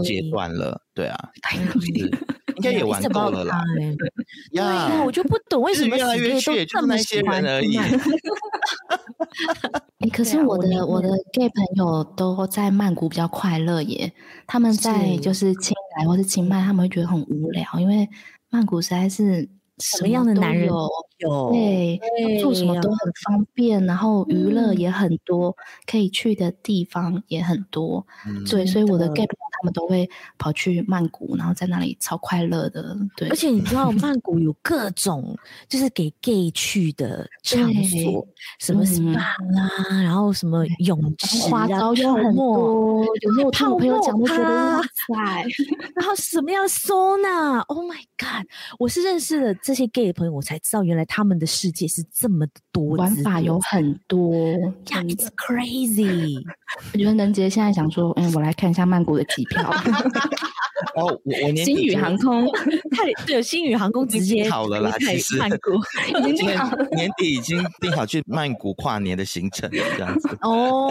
[0.05, 0.81] 阶段了。
[0.95, 1.31] 对啊，
[2.57, 3.63] 应该也玩够了啦。
[4.53, 7.79] 对呀，我就不懂为什么越来越去，也就那些人而已。
[9.99, 14.13] 哎，可是我的我，我的 gay 朋友都在曼谷比较快乐耶。
[14.47, 18.09] 他们在就是清莱或是清迈，他们会觉得很无聊，因为
[18.51, 22.01] 曼谷实在是什么样的男人都有，对，
[22.41, 25.55] 做什么都很方便，然后娱乐也很多，嗯、
[25.87, 28.07] 可以去的地方也很多。
[28.27, 32.97] 嗯、对，所以我的 gay 朋友他们都会跑去曼谷，然后在那里超快乐的。
[33.17, 35.37] 对，而且你知道曼谷有各种
[35.69, 38.27] 就是给 gay 去的 场所，
[38.59, 44.19] 什么 SPA 啦，嗯、然后什么泳池、啊、花招又很多，有没有听我朋友讲？
[44.21, 45.15] 我觉得哇塞，
[45.95, 48.47] 然后什么样收纳？Oh my god！
[48.79, 49.55] 我是认识了。
[49.63, 54.35] 这些 gay 的朋友，我才知道原来他们的世界是这么的多，玩法有很多
[54.87, 56.43] ，Yeah，it's crazy。
[56.93, 59.71] 我觉得能杰现在想说，嗯，我来看一下曼谷的机票。
[60.95, 62.47] 哦，我我年底星宇航空
[62.93, 65.73] 太对，星宇航空直接订好了啦，其实曼谷
[66.29, 66.47] 已经
[66.91, 70.29] 年底已经订好去曼谷跨年的行程了，这样子。
[70.43, 70.91] 哦，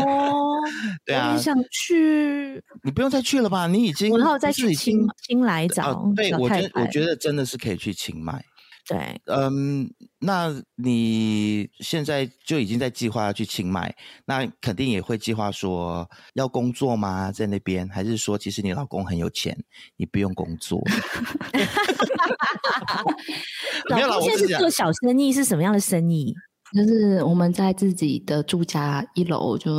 [1.05, 2.61] 对啊，你想去？
[2.83, 3.67] 你不用再去了吧？
[3.67, 6.11] 你已经然后再去清清来找。
[6.15, 8.43] 对，我觉得我觉得真的是可以去清迈。
[8.87, 13.95] 对，嗯，那你现在就已经在计划要去清迈，
[14.25, 17.31] 那肯定也会计划说要工作吗？
[17.31, 19.57] 在那边，还是说其实你老公很有钱，
[19.97, 20.83] 你不用工作？
[23.89, 26.35] 老公现在是做小生意，是什么样的生意？
[26.75, 29.71] 就是我们在自己的住家一楼就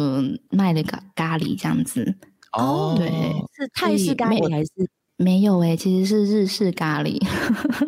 [0.50, 2.18] 卖了个咖喱这样子。
[2.52, 3.08] 哦，对，
[3.54, 4.70] 是泰式咖喱还是？
[5.18, 7.18] 没有诶，其实是日式咖喱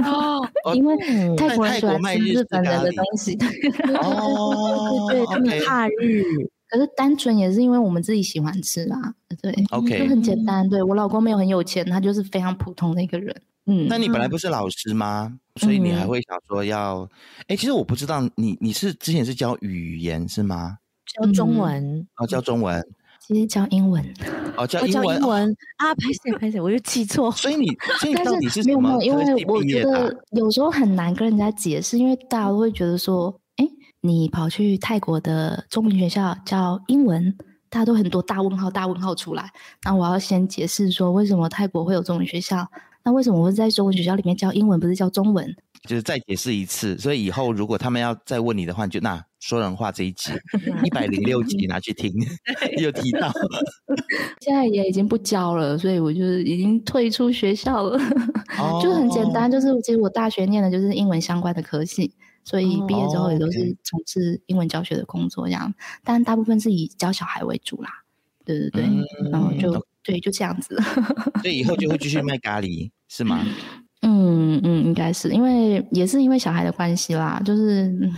[0.05, 0.97] 哦， 因为
[1.37, 3.37] 泰国人喜欢吃日本人的东西，
[4.03, 6.23] 哦，对，他们怕日，
[6.71, 10.69] 可是单纯也是因为我们自己喜欢吃啦，对，OK，就很简单。
[10.69, 13.35] 对，我老公没有很有钱，他就是非常普通的一个人。
[13.67, 15.39] 嗯，那你本来不是老师吗？
[15.57, 17.07] 所以你还会想说要？
[17.49, 20.79] 哎，其实我不知道你你是之前是教语言是吗？
[21.07, 22.83] 教中文哦，教中文。
[23.27, 24.03] 其实教英文，
[24.57, 27.31] 哦，教英文，英文啊，拍谢拍谢，我又记错。
[27.33, 27.67] 所以你，
[28.01, 33.69] 所以到底是没有没有，因为我觉得有时候很难跟人家解释，因为大家都会觉得说，哎，
[34.01, 37.37] 你跑去泰国的中文学校教英文，
[37.69, 39.51] 大家都很多大问号，大问号出来。
[39.85, 42.67] 那我要先解释说，为什么泰国会有中文学校？
[43.05, 45.55] 那为什么我会在中文学校里面教英文，不是教中文？
[45.87, 49.25] 就是再解释一次，所以以后如果他们要再问你的话，你就那。
[49.41, 50.33] 说人话这一集
[50.83, 52.13] 一百零六集拿去听，
[52.83, 53.31] 有提到。
[54.41, 57.97] 现在也已经不教了，所以我就是已经退出学校了。
[58.59, 62.13] Oh, 就很简单，就是其实我大学念的就是英文相关的科系，
[62.43, 65.73] 所以毕业之后也都是从事英文教学的工作这样。
[66.03, 67.89] 但大部分是以教小孩为主啦。
[68.45, 70.77] 对对对，嗯、然后就对就这样子。
[71.43, 73.47] 所以以后就会继续卖咖喱是吗？
[74.09, 78.11] 嗯嗯，应该是因为也是因为小孩的关系啦，就是。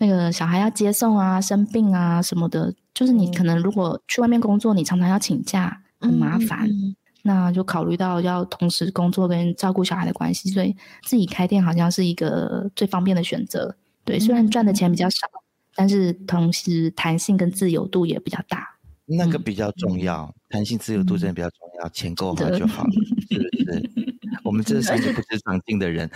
[0.00, 6.68] 那个小孩要接送啊，生病啊什么的，就是你可能如果去外面工作，你常常要请假，很麻烦。
[6.68, 13.74] 嗯、那就考虑到要同时工作跟照顾小孩的关系，所以自己开店好像是一个最方便的选择。
[14.04, 15.42] 对，虽然赚的钱比较少，嗯、
[15.74, 18.78] 但是同时弹性跟自由度也比较大。
[19.04, 22.90] 那个比较重要，弹、嗯、性自由度真的比较重要，嗯、钱够好就好了，
[23.30, 24.08] 是不是？
[24.44, 26.08] 我们这三个不知长进的人，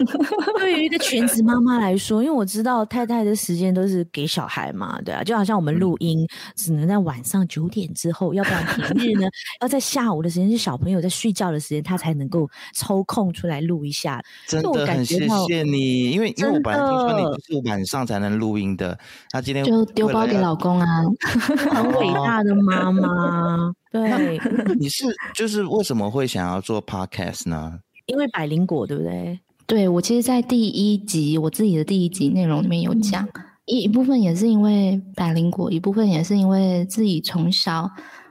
[0.58, 9.26] 对于一个全职妈妈来说，因为我知道太太的时间都是给小孩嘛，对啊，就好像我们录音只能在晚上九点之后，要不然平日呢
[9.60, 14.22] 要在下午的时间，是小朋友在睡觉的时间，他才能够抽空出来录一下。
[14.46, 18.98] 真的很谢谢你，因为因为我本来听说你是晚上才能录音的，
[19.30, 21.02] 他今天就丢包给老公啊，
[21.70, 23.73] 很伟大的妈妈。
[23.94, 24.40] 对，
[24.76, 25.04] 你是
[25.36, 27.78] 就是为什么会想要做 podcast 呢？
[28.06, 29.38] 因为百灵果，对不对？
[29.68, 33.24] 对，我其实，在第一集我自己的第一集内容里面有讲，
[33.66, 37.88] 一、嗯、一部分也是因为百灵果，一部分也是因为自己从小，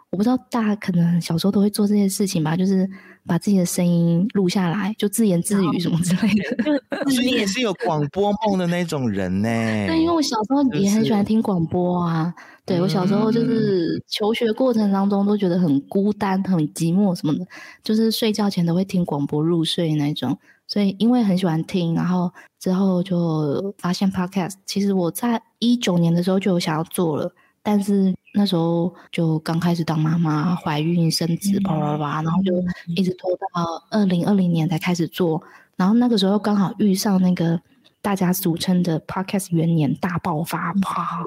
[0.09, 2.85] 我不知道大家可能小时候都会做这些事情吧，就是
[3.25, 7.09] 把自己的声音录下来，就自言自语什么之类的。
[7.11, 9.47] 所以也是有广播梦的那种人呢。
[9.87, 12.33] 对，因为我小时候也很喜欢听广播啊。
[12.65, 17.45] 对，我小时候就是求学过程当中都觉得很孤单、很寂寞什么的，
[17.83, 20.37] 就是睡觉前都会听广播入睡那种。
[20.65, 24.53] 所以因为很喜欢听，然后之后就发现 Podcast。
[24.65, 27.33] 其实我在一九年的时候就有想要做了，
[27.63, 32.51] 但是那时候就刚开始当妈妈，怀孕生子，叭叭叭，然后就
[32.95, 35.41] 一直拖到二零二零年才开始做。
[35.77, 37.59] 然后那个时候刚好遇上那个
[38.01, 41.23] 大家俗称的 Podcast 元年大爆发，啪，好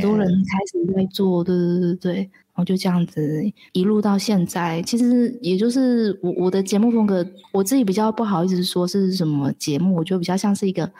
[0.00, 2.30] 多人开始在做，对对对对。
[2.54, 10.90] 然后就这样子一路到现在，其实也就是我我的节目风格，我自己比较不好意思说是什么节目，我觉得比较像是一个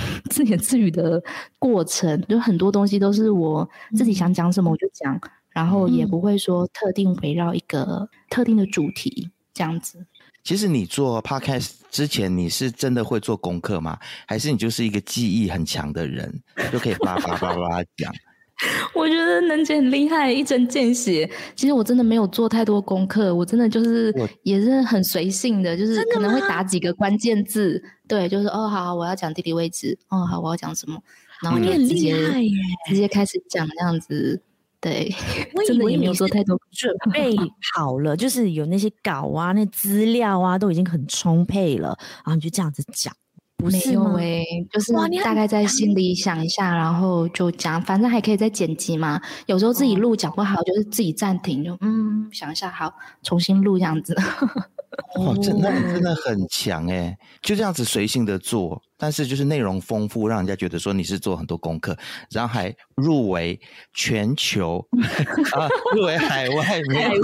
[0.30, 1.22] 自言自语的
[1.58, 5.20] 过程，就很多东西都是我自己想讲什么我就讲，
[5.50, 10.06] 然后也不会说特定围绕一个特定的主题这样子。
[10.44, 13.98] 其实你做 Podcast 之前，你是真的会做功课吗？
[14.26, 18.12] 还是你就是一个记忆很强的人，就可以叭叭叭叭讲？
[18.94, 21.28] 我觉得能姐很厉害，一针见血。
[21.56, 30.98] 其实我真的没有做太多功课，我真的就是也是很随性的，就是可能会打几个关键字，对，就是哦好，我要讲地理位置，哦好，我要讲什么，
[31.42, 32.14] 然后就直接
[32.88, 34.40] 直接开始讲这样子，
[34.80, 35.12] 对，
[35.66, 37.34] 真的也没有做太多准备
[37.74, 43.12] 好了，就是有那些稿啊、那资料啊都已经很充沛了，然后你就这样子讲。
[43.62, 44.92] 不是没有诶、欸，就是
[45.22, 49.20] 大概在心里想一下，然后就讲，反正还可以再剪辑嘛。
[49.46, 52.92] 有时候自己录讲不好，就是自己暂停，就嗯想一下，好，
[53.22, 54.16] 重新录这样子。
[55.16, 61.96] 哦，真的真的很强哎，就这样子随性的做，但是就是内容丰富，让人家觉得说你是做很多功课，
[62.30, 63.58] 然后还入围
[63.94, 64.86] 全球
[65.52, 67.20] 啊，入围海外美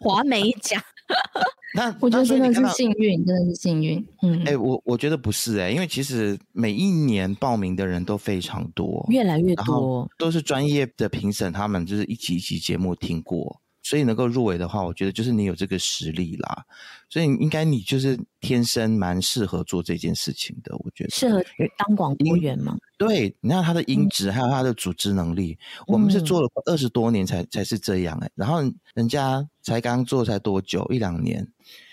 [0.00, 0.82] 华美奖。
[1.74, 4.06] 那我觉得真的是幸运，真的是幸运。
[4.22, 13.60] 嗯，哎、欸，我我觉得不是哎、欸，因为其实每一年报名的人都非常多，越来越多，都是专业的评审，他们就是一集一集节目听过。
[13.82, 16.64] 所以能够入围的话，我觉得就是你有这个实力啦。
[17.08, 21.42] 所以应该你就是天生蛮适合做这件事情的，我觉得适合
[21.76, 22.76] 当广播员吗？
[22.96, 28.60] 对，你看他的音质，还有他的组织能力，嗯、我们是做了二十多年才才是这样哎、欸，然后
[28.94, 31.46] 人家才刚做才多久，一两年。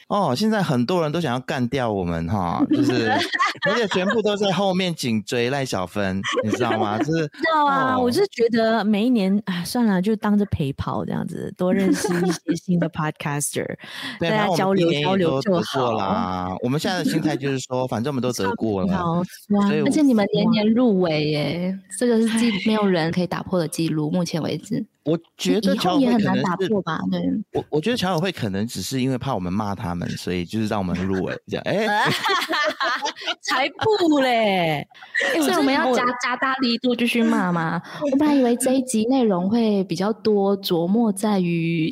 [0.09, 3.09] 哦，现在很多人都想要干掉我们哈，就是
[3.69, 6.97] 而且全部都在后面紧追赖小芬，你知道吗？
[6.97, 13.65] 就是 知道啊，哦、我是觉得每一年啊，算了，就当着陪跑这样子，多认识一些新的 podcaster，
[14.19, 16.55] 大家交流交流就好啦。
[16.63, 19.23] 我们现在的心态就是说，反正我们都得过了，好
[19.67, 24.83] 所以而且你们年年入围耶，这个是记没有人可以打破的记录，目前为止。
[25.09, 26.99] 我觉得乔也很难打破吧？
[27.09, 27.19] 对，
[27.53, 31.63] 我我觉得乔友会可能只是因为怕我们骂他们，所以就是让我们入围这样。
[31.65, 31.87] 哎，
[33.41, 34.87] 才不嘞！
[35.41, 37.81] 所以我们要加加大力度继续骂吗？
[38.11, 41.91] 我本来以为这一集内容会比较多，琢磨在于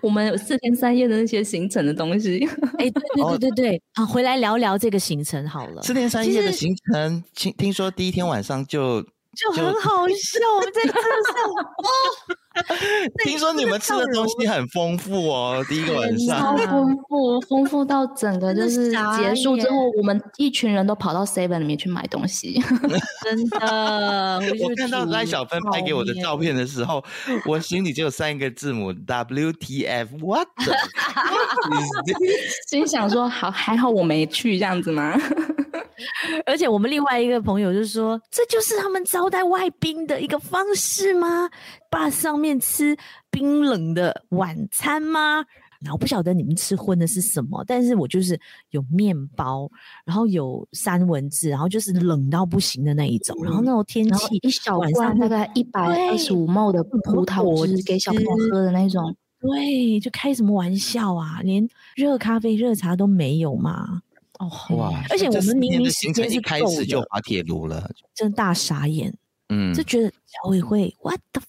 [0.00, 2.46] 我们有四天三夜的那些行程的东西。
[2.78, 5.82] 哎，对对对对对，啊，回来聊聊这个行程好了。
[5.82, 9.04] 四天三夜的行程，听听说第一天晚上就。
[9.36, 11.56] 就很好笑，我们在车上哦。
[13.24, 22.62] 听说你们吃的东西很丰富哦，第一个晚上超丰富，丰富到整个就是结束之后，我们一群人都跑到 Seven 里面去买东西。
[23.24, 27.02] 真的，我看到赖小芬拍给我的照片的时候，
[27.46, 30.48] 我心里就有三个字母 WTF，What？
[32.68, 35.18] 心想说，好，还好我没去这样子吗？
[36.46, 41.48] 而且我们另外一个朋友就说：“这就是他们招待外宾的一个方式吗？
[41.92, 42.96] 把上面吃
[43.30, 45.44] 冰冷的晚餐吗？”
[45.84, 48.38] 然后不晓得你们吃荤的是什么，但是我就是
[48.70, 49.68] 有面包，
[50.04, 53.36] 然后有三文治，然后就是冷到不行的那一种。
[53.40, 59.12] 嗯、然后那种天气，一小罐大概一百二十五 ml 的葡萄汁给小朋友喝的那种。
[59.40, 61.40] 对，就开什么玩笑啊？
[61.42, 64.02] 连热咖啡、热茶都没有嘛？
[64.38, 65.02] 哦哇！
[65.10, 69.12] 而且我们明明时间是开始就滑铁卢了，真大傻眼。
[69.48, 71.42] 嗯，就觉得小委会 what the？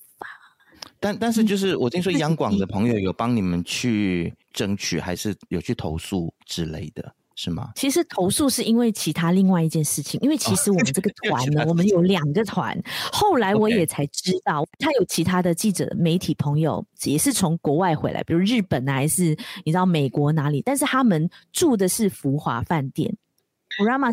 [1.04, 7.14] 但但是就是我听说央广的朋友有帮你们去争取，还是有去投诉之类的。
[7.36, 7.72] 是吗？
[7.76, 12.80] 其实投诉是因为其他另外一件事情，因为其实我们这个 团呢，哦、我们有两个团。
[13.12, 19.36] 后来我也才知道他有其他的记者、媒体朋友也是从国外回来，比如日本啊还是
[19.66, 20.62] 你知道美国哪里？
[20.62, 23.12] 但是他们住的是福华饭店，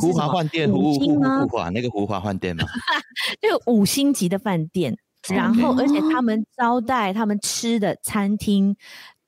[0.00, 1.42] 福华饭店，五星吗？
[1.42, 2.64] 福华那个福华饭店吗？
[3.42, 4.96] 就五星级的饭店，
[5.28, 8.76] 然后而且他们招待他们吃的餐厅。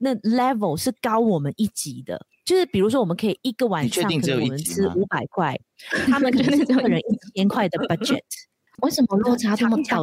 [0.04, 5.56] 那 level 是高我们一级的，就是比如说我们可以一个晚上可能我们吃五百块，
[6.10, 8.18] 他们可能是个人一千块的 budget。
[8.82, 9.98] 为什么落差这么大？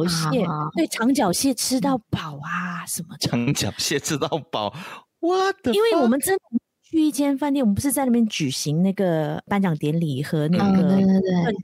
[0.74, 4.74] 对，长脚蟹吃到饱啊，什么长脚蟹吃到饱？
[5.18, 6.42] 我的，因为我们真的
[6.90, 10.98] 去一间饭店，我们不是在那边举行那个颁奖典礼和那个论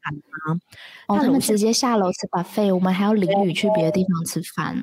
[0.00, 0.60] 坛吗？
[1.08, 4.82] 哦，他们直接下楼吃 buffet，我们还要淋雨去别的地方吃饭，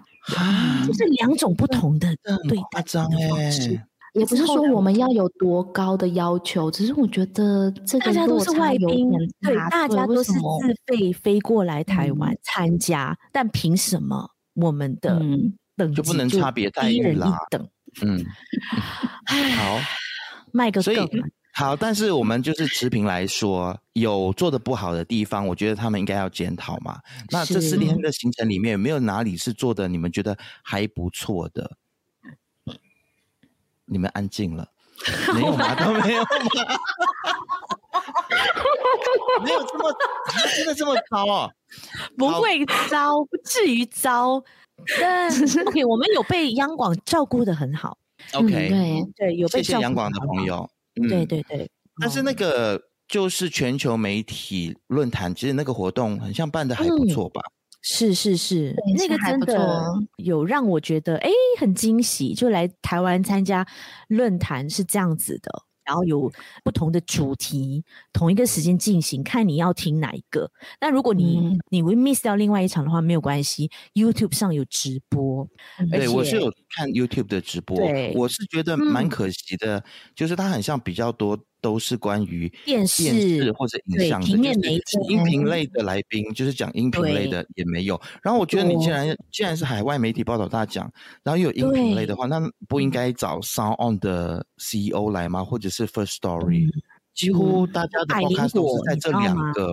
[0.86, 2.14] 就是两种不同的
[2.48, 3.10] 对待方
[3.52, 3.82] 式。
[4.14, 9.10] 也不是说我们要有多高的要求，只是我觉得这个大家都是外宾，
[9.42, 10.40] 对，大家都是自
[10.86, 15.20] 费飞过来台湾参加，但凭什么我们的
[15.76, 17.40] 等级就不能差别待遇啦？
[17.50, 17.68] 等，
[18.04, 18.24] 嗯，
[19.26, 19.80] 好，
[20.54, 20.98] 卖个所以
[21.56, 27.00] 好，但是我们就是持平来说，有做的不好的地方，我觉得他们应该要检讨嘛。
[27.30, 31.78] 那这四天的行程里面有没有哪里是做的你们觉得还不错的？
[33.86, 34.68] 你们安静了，
[35.36, 35.76] 没有吗？
[35.76, 36.30] 都没有吗？
[39.44, 39.94] 没有这么
[40.56, 41.52] 真的这么糟啊？
[42.18, 44.44] 不会糟，不至于糟。
[45.00, 45.30] 但
[45.68, 48.00] OK，我们有被央广照顾的很好。
[48.32, 50.70] OK，对对，有被谢谢杨广的朋友。
[50.96, 51.70] 对对对，
[52.00, 57.42] 但是那个就是全球媒体论坛，其实那个活动很像办的还不错吧？
[57.82, 59.84] 是是是，那个真的
[60.16, 63.68] 有让我觉得哎、欸、很惊喜，就来台湾参加
[64.08, 66.32] 论坛是这样子的，然后有
[66.64, 70.50] 不同的主题，同一个时间进行，看你要听哪一个。
[70.82, 75.48] 那如果你、嗯、你会 miss 掉另外一场的话，没有关系，YouTube 上有直播。
[75.92, 77.78] 对，我是有看 YouTube 的直播，
[78.16, 79.84] 我是觉得蛮可惜的，嗯、
[80.16, 81.40] 就是它很像比较多。
[81.64, 88.00] 都是关于电视或者影像的，平面媒体、音频类的来宾，就是讲音频类的也没有。
[88.22, 90.92] 然后我觉得你既然既然是海外媒体报道大奖，
[91.24, 95.44] 然后又有音频类的话，那不应该找 Sound On 的 CEO 来吗？
[95.46, 96.70] 或者是 First Story？
[97.14, 99.72] 几乎大家的 podcast 都是在这两 个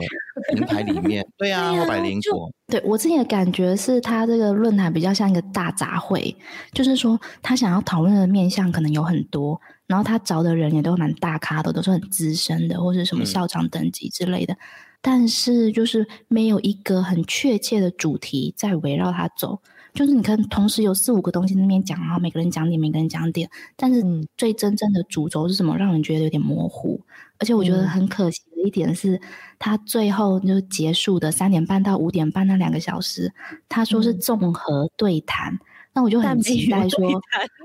[0.52, 1.26] 平台里面。
[1.38, 2.52] 对啊，百灵果。
[2.68, 6.36] 对，我自己的感觉是，他这个论坛比较像一个大杂烩，
[6.72, 9.60] 就是说他想要讨论的面向可能有很多。
[9.90, 14.54] 然后他找的人也都蛮大咖的，都是很资深的，或是什么校长等级之类的。
[14.54, 14.58] 嗯、
[15.02, 19.58] 但是就是没有一个很确切的主题在围绕他走。
[19.92, 23.50] 就是你看，同时有四五个东西在那边讲，然后每个人讲点，每个人讲点。
[23.74, 24.00] 但是
[24.36, 27.00] 最真正的主轴是什么，让人觉得有点模糊。
[27.40, 29.20] 而且我觉得很可惜的一点是，嗯、
[29.58, 33.34] 他最后就结束的三点半到五点半那两个小时，
[33.68, 35.52] 他说是综合对谈。
[35.54, 35.58] 嗯
[35.92, 37.20] 那我就很期待说，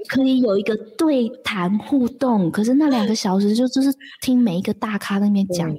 [0.07, 2.49] 可以有一个对谈互动。
[2.49, 5.73] 可是那两个小时就就是听每一个大咖那边讲，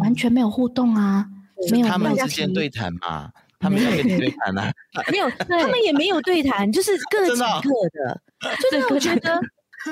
[0.00, 1.26] 完全没有互动啊，
[1.70, 1.86] 没有。
[1.86, 4.72] 他们之间对谈嘛，他们没有对谈啊，
[5.10, 8.20] 没有，他们也没有对谈，就是 各讲各的，
[8.60, 9.40] 就是我觉得。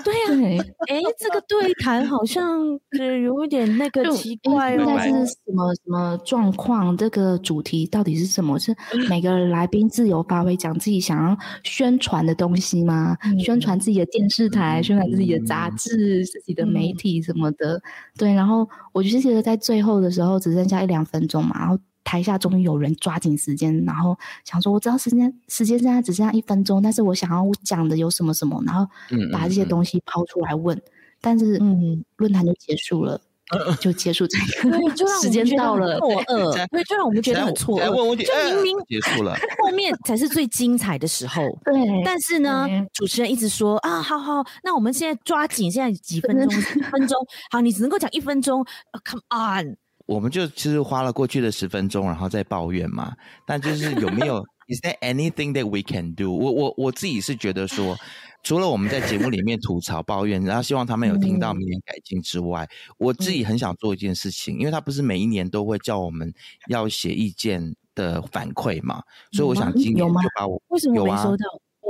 [0.03, 2.61] 对呀、啊，哎，这个对谈好像
[2.93, 4.81] 是有一点那个奇怪哦。
[4.81, 6.97] 应该是什么什么状况？
[6.97, 8.59] 这个主题到底是什么？
[8.59, 8.75] 是
[9.09, 13.17] 每个来宾自由发挥，讲自己想要宣传的东西吗？
[13.25, 17.81] 嗯、宣传自己的电视台，嗯、宣传自己的杂志、嗯、自己的媒体什么的。
[18.17, 21.79] 对，然后我就是觉得在最后的时候只剩下一两分钟嘛，然后。
[22.05, 28.87] 台下终于有人抓紧时间，然后想说：“我知道时间时间现在只剩下一分钟，但是我想要讲的有什么什么，然后
[29.33, 30.77] 把这些东西抛出来问。
[30.77, 30.91] 嗯嗯嗯”
[31.25, 33.19] 但是，嗯，论坛就结束了，
[33.51, 34.39] 嗯、就结束这
[34.69, 38.17] 个，对，就让时间到了，错愕， 对，就让我们觉得很错愕。
[38.17, 41.43] 就明明结束了，后面才是最精彩的时候。
[41.65, 46.45] 对，但是呢，主持人一直说：“啊，好好，那我们现在抓紧，现在几分钟？
[46.53, 47.19] 一分钟，
[47.51, 48.63] 好，你只能够讲一分钟。
[49.03, 49.77] ”Come on。
[50.07, 53.15] 我们就其实花了过去的十分钟，然后再抱怨嘛。
[53.47, 54.45] 但就是有没有？
[54.67, 56.35] Is there anything that we can do？
[56.35, 57.95] 我我我自己是觉得说，
[58.43, 66.33] 除了我们在节目里面吐槽抱怨，然后希望他们有听到明年改进之外，嗯、我自己很想做一件事情，因为他不是每一年都会叫我们
[66.69, 69.03] 要写意见的反馈嘛，
[69.33, 71.45] 所以我想今年就把我为什么没收到？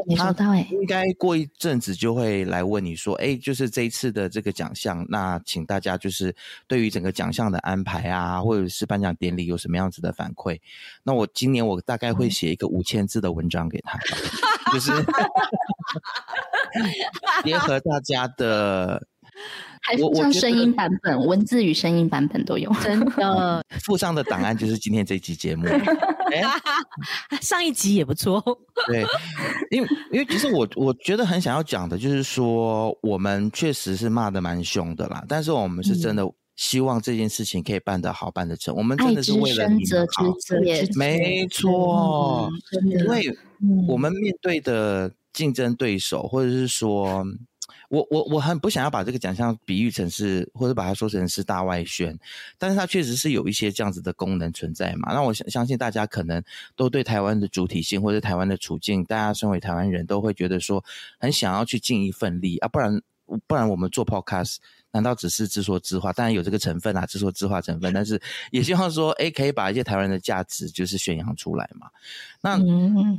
[0.07, 6.35] 没收到哎，应该过一阵子就会来问你说，哎，就是这一次的这个奖项，那请大家就是
[6.67, 10.59] 对于整个奖项的安排啊，或者是颁奖典礼有什么样子的反馈？
[11.03, 13.99] 那我今年我大概会写一个五千字的文章给他，
[14.73, 14.93] 就是
[17.45, 19.07] 结合大家的。
[19.85, 23.65] 还是像声音版本，文字与声音版本都有，真的。
[23.85, 25.67] 附上的档案就是今天这期节目。
[27.41, 28.43] 上一集也不错。
[28.87, 29.05] 对，
[29.71, 36.25] 因为因为其实我我觉得很想要讲的就是说，我们确实是骂的蛮凶的啦，但是我们是真的
[36.57, 38.75] 希望这件事情可以办得好，办得成。
[38.75, 39.85] 我们真的是为了你
[40.17, 40.25] 好，
[40.97, 42.51] 没错。
[42.83, 43.37] 因为
[43.87, 45.13] 我们面对的。
[45.35, 47.27] 竞争对手，或者是说。
[47.89, 52.19] 我我我很不想要把这个奖项比喻成是，或者把它说成是大外宣，
[52.59, 55.13] 但是它确实是有一些这样子的功能存在嘛。
[55.13, 56.43] 那我相相信大家可能
[56.77, 60.85] 都对台湾的主体性或者台湾的处境，大家身为台湾人都会觉得说
[61.19, 63.01] 很想要去尽一份力啊，不然
[63.47, 64.57] 不然我们做 podcast。
[64.95, 66.13] 难道只是自说自话？
[66.13, 67.93] 当然有这个成分啊，自说自话成分。
[67.93, 68.21] 但是
[68.53, 71.89] 也希望说，哎，可以把一些台湾人的价值就是宣扬出来嘛。
[72.41, 72.57] 那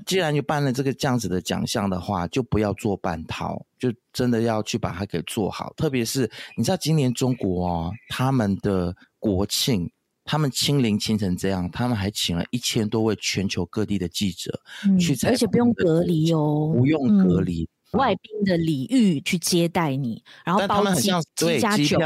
[0.06, 5.74] 既然你办了这个这样子的奖项的话，就不要做半套，就真的要去把它给做好。
[5.76, 9.92] 特别是你知道，今年中国哦，他们的国庆，
[10.24, 14.58] 他们清零清成这样，他们还请了一千多位全球各地的记者
[14.98, 17.64] 去采访，而且不用隔离哦，不用隔离。
[17.64, 21.98] 嗯外宾的礼遇去接待你，然后包机机加酒，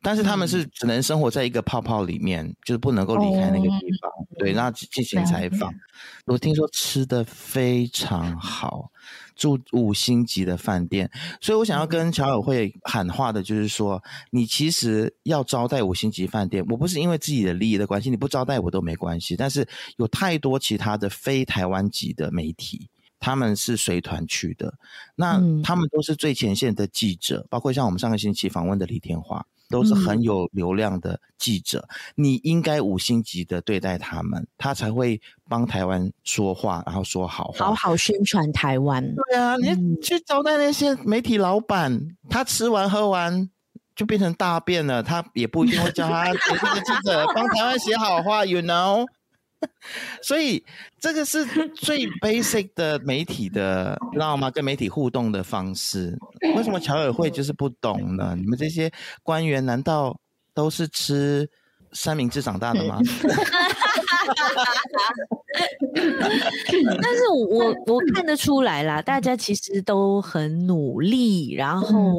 [0.00, 4.10] 但是他们是只能生活在一个泡泡里面，嗯、就是不能够离开那个地方。
[4.10, 5.72] 哦、对，然后进行采访。
[5.72, 5.80] 嗯、
[6.26, 8.90] 我听说吃的非常好，
[9.34, 11.10] 住五星级的饭店。
[11.40, 19.34] 所以我想要跟侨委会喊话的就是说，你其实要招待五星级饭店，我不是因为自己的利益的关系，你不招待我都没关系。
[19.36, 19.66] 但是
[19.96, 22.88] 有太多其他的非台湾籍的媒体。
[23.24, 24.74] 他们是随团去的，
[25.14, 31.88] 那他们都是最前线的记者，嗯、包括像我们上个星期访问的李天华，都是很有流量的记者。
[31.88, 35.18] 嗯、你应该五星级的对待他们，他才会
[35.48, 39.02] 帮台湾说话，然后说好话，好好宣传台湾。
[39.14, 43.48] 对啊，你去招待那些媒体老板，他吃完喝完
[43.96, 49.06] 就变成大便了，他也不一定会叫他这个记者帮台湾写好话，you know。
[50.22, 50.64] 所以
[50.98, 51.44] 这个是
[51.74, 54.50] 最 basic 的媒体的，知道吗？
[54.50, 56.18] 跟媒体互动的方式，
[56.56, 58.34] 为什么侨委会就是不懂呢？
[58.36, 58.90] 你们这些
[59.22, 60.18] 官员难道
[60.54, 61.48] 都是吃
[61.92, 62.98] 三明治长大的吗？
[67.02, 72.18] 但是我我看得出来啦，大家其实都很努力，然后，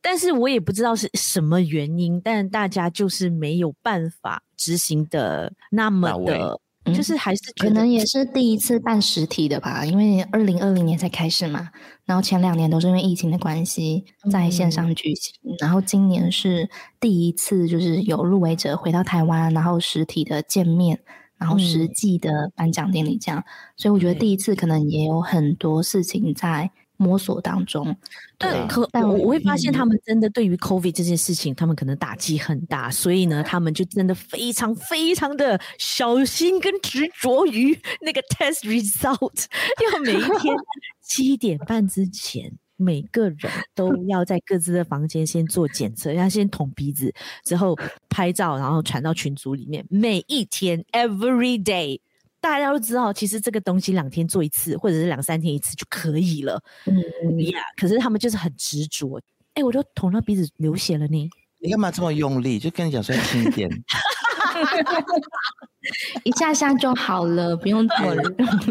[0.00, 6.60] 但是我也不知道是什么原因，但大家就是没有办法执行的那么的。
[6.92, 11.70] 就是还是可能也是第一次办实体的吧，因为二零二零年才开始嘛，
[12.04, 16.68] 然后前两年都是因为疫情的关系在线上举行，嗯、然后今年是
[16.98, 21.00] 第一次就是有入围者回到台湾，然后实体的见面，
[21.38, 23.44] 然后实际的颁奖典礼这样，嗯、
[23.76, 26.70] 所以我觉得第一次可能也有很多事情在。
[27.00, 27.96] 摸索当中，
[28.36, 39.46] 对，可但我我会发现他们真的对于 COVID 这件事情，他们可能打击很大，所以呢，他们就真的非常非常的小心跟执着于那个 test result，
[39.90, 40.54] 要每一天
[41.00, 47.10] 七点半之前，每个人都要在各自的房间先做检测，要先捅鼻子，
[47.46, 47.74] 之后
[48.10, 52.00] 拍照，然后传到群组里面，每一天 every day。
[52.40, 56.60] 大家都知道，其实这个东西两天做一次，或者是两三天一次就可以了。
[56.86, 59.20] 嗯呀，可是他们就是很执着。
[59.54, 61.30] 哎、欸，我都捅到鼻子流血了呢。
[61.58, 62.58] 你干嘛这么用力？
[62.58, 63.68] 就跟你讲说轻一点，
[66.24, 68.22] 一下下就好了，不用 做了，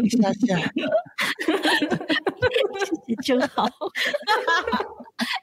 [0.02, 0.58] 一下下，
[3.22, 3.68] 真好。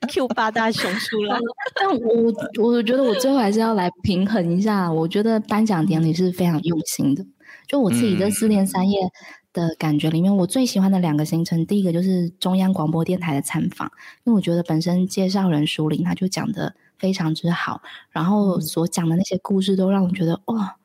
[0.09, 1.41] Q 八大熊出来了，
[1.75, 4.91] 但我我觉得我最后还是要来平衡一下。
[4.91, 7.23] 我觉得颁奖典礼是非常用心的。
[7.67, 9.11] 就我自己这四天三夜
[9.53, 13.91] 的感觉里面，嗯、我最喜欢的两个行程，第一个就是中央广播电台的参访，
[14.23, 20.77] 因为我觉得本身介绍人淑铃他就讲的非常之好，然后所讲的那些故事都让我觉得哇，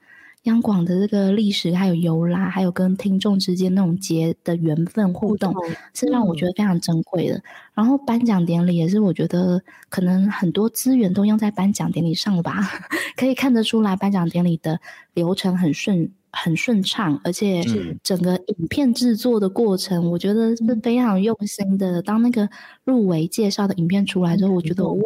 [0.45, 5.55] 央广的这个历史还有由来，还有跟听众之间那种结的缘分互动，
[5.95, 7.37] 是让我觉得非常珍贵的。
[7.37, 7.43] 嗯、
[7.75, 12.69] 然后颁奖典礼也是我觉得可能很多资源都用在颁奖典礼上了吧，
[13.17, 14.81] 可以看得出来颁奖典礼的
[15.15, 16.11] 流程很顺。
[16.33, 17.63] 很顺畅，而且
[18.03, 22.01] 整个影片制作的过程，我觉得是非常用心的。
[22.01, 22.49] 嗯、当那个
[22.85, 25.03] 入围介绍的影片出来之后，嗯、我觉得哇，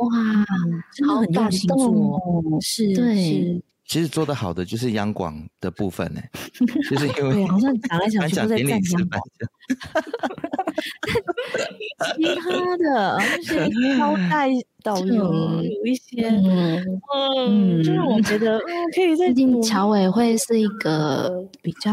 [0.95, 3.63] 真的很用心做，哦、是，对。
[3.87, 6.21] 是其实做得好的就是央广的部分呢，
[6.91, 9.23] 就是因为对，好像讲来讲去都在讲央广。
[12.15, 14.51] 其他的就是招待
[14.83, 16.29] 导游有一些，
[17.49, 18.61] 嗯，就是我觉得
[18.95, 19.27] 可以在。
[19.29, 21.93] 毕竟侨委会是一个比较，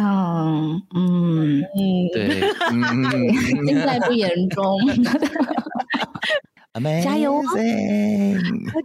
[0.95, 1.61] 嗯，
[2.13, 2.39] 对，
[3.67, 4.79] 现在不严重。
[7.03, 7.41] 加油，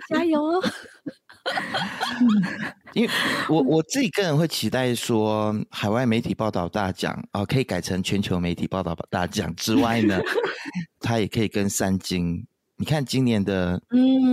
[0.08, 0.60] 加油！
[2.94, 3.10] 因为
[3.48, 10.18] 我我自己个人会期待说，海外媒体报道大奖啊、呃，可以改成全球媒体报道大奖之外呢，
[11.00, 12.46] 它也可以跟三金。
[12.80, 13.82] 你看今年的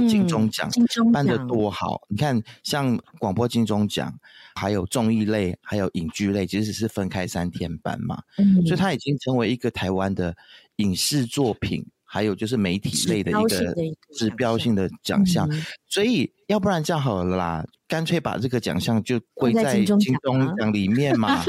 [0.08, 0.70] 金钟奖
[1.12, 4.14] 颁的多好，你看像广播金钟奖，
[4.54, 10.36] 还有综艺类，还有影剧类，其实是分开三天颁嘛，嗯、所以它已经成为一个台湾的
[10.76, 11.84] 影视作品，
[12.16, 13.76] 还有就是媒体类的一个
[14.14, 15.50] 指标性的奖项。
[15.90, 21.44] 所以要不然这样好了啦，干脆把这个奖项就归在金钟奖里面嘛。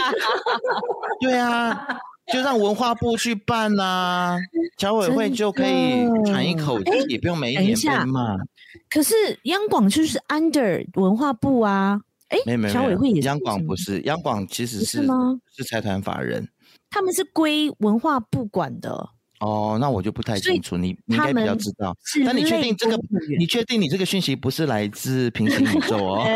[1.22, 1.86] 对啊。
[2.32, 4.36] 就让文化部去办呐、啊，
[4.78, 8.36] 侨委会就可以喘一口气，也不用每一年被骂。
[8.90, 9.14] 可是
[9.44, 12.00] 央广就是 under 文化部啊，
[12.30, 15.38] 哎，没没侨委会也是央广不是，央广其实是是吗？
[15.56, 16.48] 是财团法人，
[16.90, 19.10] 他们是归文化部管的。
[19.40, 21.94] 哦，那我就不太清楚，你你应该比较知道。
[22.24, 22.98] 但你确定这个？
[23.38, 26.24] 你确定你这个讯息不是来自平行宇宙哦？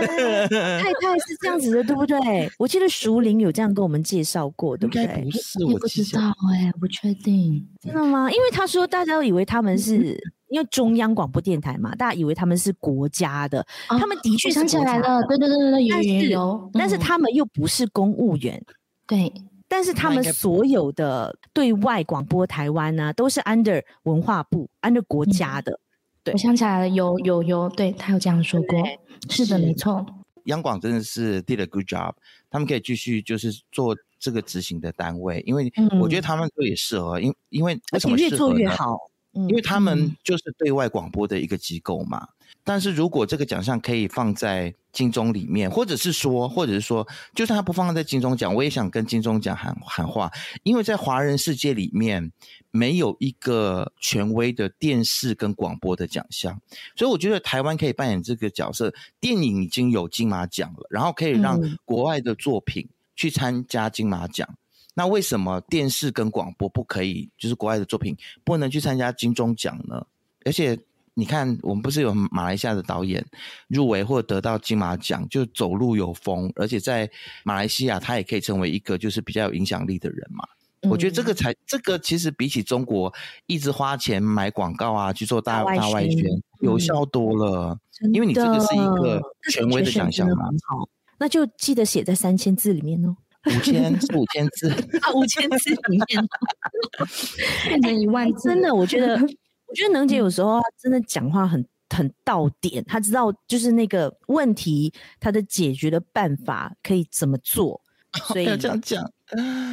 [0.00, 2.50] 太太是这样子的，对不对？
[2.58, 5.06] 我记得熟龄有这样跟我们介绍过，对不对？
[5.06, 6.20] 不是，我不知道
[6.52, 7.66] 哎，不确定。
[7.82, 8.30] 真的吗？
[8.30, 18.62] 因为他说大家都以为他们是因为中央广播电台嘛，大家以为他们是国家的，他们的确想起来了，对对对对对，有，但是他们又不是公务员，
[19.06, 19.32] 对。
[19.72, 25.78] 但是他们所有的对外广播台湾呢、啊，都是 under 文化部，under 国家的。
[26.24, 28.82] 对，我想起来了，有有有，对他有这样说过，
[29.30, 30.04] 是的，没错。
[30.46, 32.12] 央广真的是 did a good job，
[32.50, 38.98] 他们可以继续就是做这个执行的单位，因为我觉得他们也适合，因因为为什么越做越好？
[39.32, 42.28] 因为他们就是对外广播的一个机构嘛。
[42.62, 50.30] 但是如果这个奖项可以放在金钟里面，或者是说，或者是说，就算他不放在金钟奖，我也想跟金钟奖喊喊话，
[50.62, 52.30] 因为在华人世界里面
[52.70, 56.60] 没有一个权威的电视跟广播的奖项，
[56.96, 58.92] 所以我觉得台湾可以扮演这个角色。
[59.20, 64.56] 电影已经有金马奖了，然后可以让国外的作品去参加金马奖，嗯、
[64.94, 67.30] 那为什么电视跟广播不可以？
[67.38, 70.06] 就是国外的作品不能去参加金钟奖呢？
[70.44, 70.78] 而且。
[71.14, 73.22] 你看，我们不是有马来西亚的导演
[73.66, 77.10] 入围或得到金马奖，就走路有风，而且在
[77.42, 80.44] 马来西亚他也可以成为一个就是比较有影响力的人嘛。
[80.80, 83.12] 嗯、我觉得这个才，这个其实比起中国
[83.46, 86.24] 一直花钱买广告啊去做大大外宣，
[86.60, 87.76] 有效多了。
[88.00, 89.20] 嗯、因为你这个是一个
[89.50, 90.44] 权威的奖项嘛。
[90.68, 90.88] 好，
[91.18, 93.14] 那就记得写在三千字里面哦。
[93.46, 94.70] 五千是五千字
[95.02, 96.28] 啊，五千字里面
[97.68, 99.18] 变成一万字，真的，我觉得。
[99.70, 107.80] 我觉得能姐有时候真的讲话很很到点，她知道就是那个问题，她的解决的办法可以怎么做。
[108.24, 109.08] 所以要这样讲，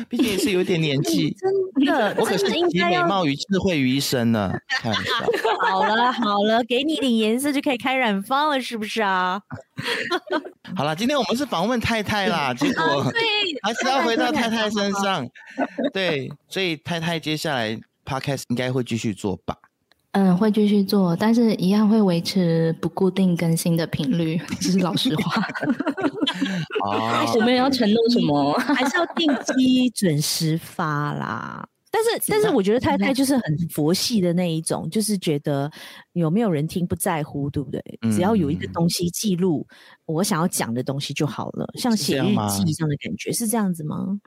[0.09, 1.35] 毕竟也是有点年 纪，
[1.75, 4.51] 真的，我可是集美貌与智慧于一身呢。
[4.67, 5.11] 开玩笑，
[5.61, 9.41] 好了好了，给你一点颜色就可以开染坊了，是不是啊？
[10.75, 13.03] 好了，今天我们是访问太太啦，结果
[13.63, 15.27] 还是要回到太太身上。
[15.93, 19.55] 对，所以太太接下来 podcast 应该会继续做吧。
[20.17, 25.43] 嗯，会继续做，但是一样会维持不固定更新的频率，这是老实话。
[26.83, 28.51] 哦，我们要承诺什么？
[28.53, 31.63] 还是要定期准时发啦。
[31.91, 35.69] 但是，但是我觉得太太就是很佛系的那一种，就是觉得
[36.13, 37.79] 有没有人听不在乎，对不对？
[38.01, 39.67] 嗯、只要有一个东西记录
[40.07, 44.17] 我想要讲的东西就好了，像写日记这样的感觉，是这样子吗？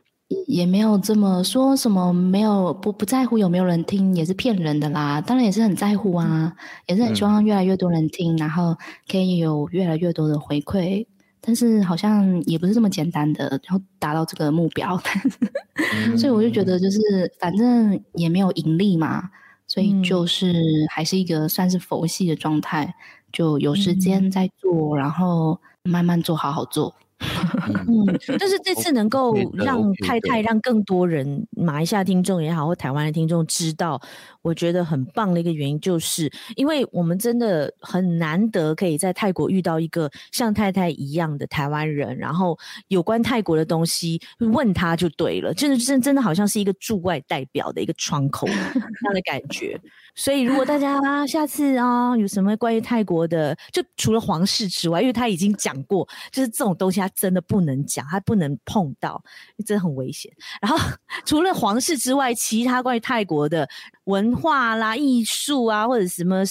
[0.46, 5.20] 也没有这么说什么，没有不不在乎有没有人听，也是骗人的啦。
[5.20, 6.54] 当然也是很在乎啊，
[6.86, 8.76] 也是很希望越来越多人听，嗯、然后
[9.10, 11.04] 可以有越来越多的回馈。
[11.40, 15.00] 但是好像也不是这么简单的，然后达到这个目标。
[15.96, 17.00] 嗯、 所以我就觉得，就是
[17.40, 19.30] 反正也没有盈利嘛，
[19.66, 20.54] 所以就是
[20.90, 22.94] 还是一个算是佛系的状态，
[23.32, 26.94] 就有时间再做，嗯、然后慢慢做，好好做。
[27.20, 28.06] 嗯，
[28.38, 34.00] 但是这次能够让太太让更多人，马来西亚听众也好，或台湾的听众知道，
[34.42, 42.58] 我觉得很棒的一个原因，就是因为我们真的很难得可以在泰国遇到一个像太太一样的台湾人，然后
[42.88, 49.78] 有关泰国的东西问他就对了，真的真真的好像是一个驻外代表的一个窗口 那样的感觉。
[50.14, 59.22] 所以如果大家下次啊有什么关于泰国的，就除了皇室之外，因为他已经讲过，就是这种东西他真的不能讲，他不能碰到，
[59.66, 60.32] 真的很危险。
[60.60, 60.78] 然后
[61.24, 63.68] 除了皇室之外，其他关于泰国的
[64.04, 66.42] 文化啦、艺术啊，或者什么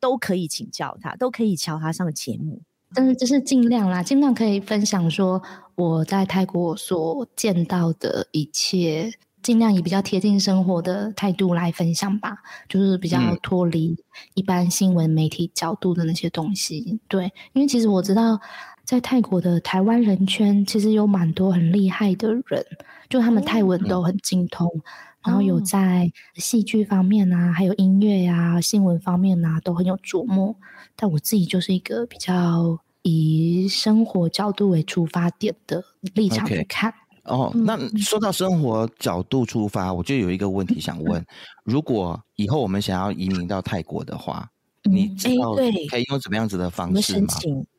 [0.00, 2.62] 都可以请教他，都可以敲他上节目。
[2.94, 5.42] 但是就是尽量啦，尽量可以分享说
[5.74, 9.12] 我在泰国所见到的一切。
[9.42, 12.38] 尽量以比较贴近生活的态度来分享吧，
[12.68, 13.96] 就是比较脱离
[14.34, 16.84] 一般新闻媒体角度的那些东西。
[16.88, 18.40] 嗯、对，因为其实我知道，
[18.86, 22.64] 在泰国的台湾人圈，其实有蛮多很厉害的人，
[23.10, 24.82] 就他们泰文都很精通，嗯、
[25.26, 30.54] 然后有在戏剧方面啊，还有音乐呀、啊、新闻方面啊，都很有琢磨。
[30.94, 35.82] 但我自己就是一个比较以生活角度为出发点的
[36.14, 36.90] 立场去看。
[36.90, 36.94] Okay.
[37.24, 41.26] 哦，那说到生活角度出发，我就有一个问题想问：
[41.66, 44.48] 如果以后我们想要移民到泰国的话，
[44.86, 45.54] 你知道
[45.88, 47.26] 可以用怎么样子的方式吗？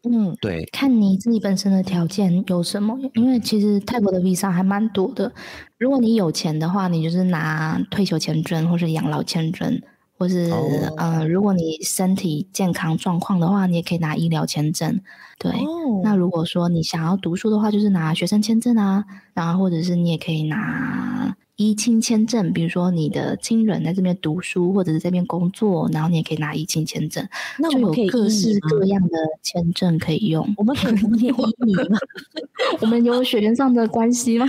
[0.03, 2.97] 嗯，对，看你自己本身的条件有什么。
[3.13, 5.31] 因为其实泰国的 visa 还蛮多的。
[5.77, 9.81] 如果你有钱的话，你就是拿退休签证或是养老签证，
[10.17, 10.97] 或是、oh.
[10.97, 14.99] 呃，如果你身体健康状况的话，你也可以拿医疗签证。
[15.39, 16.01] 对，oh.
[16.03, 21.35] 那如果说你想要读书的话，就是拿学生签证啊，然后或者是你也可以拿。
[21.57, 27.27] 依亲签证，比如说你的亲人在这边读书或者是这边工作，然后你也可以拿依亲签证，
[27.57, 30.47] 那我们可以各式各样的签证可以用。
[30.55, 31.97] 我们可以移民吗？
[32.79, 34.47] 我们有血缘上的关系吗？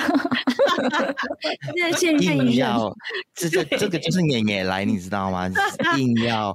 [1.75, 2.95] 现在现在硬要，
[3.35, 5.51] 这这这个就是爷爷来，你知道吗？
[5.97, 6.55] 硬要。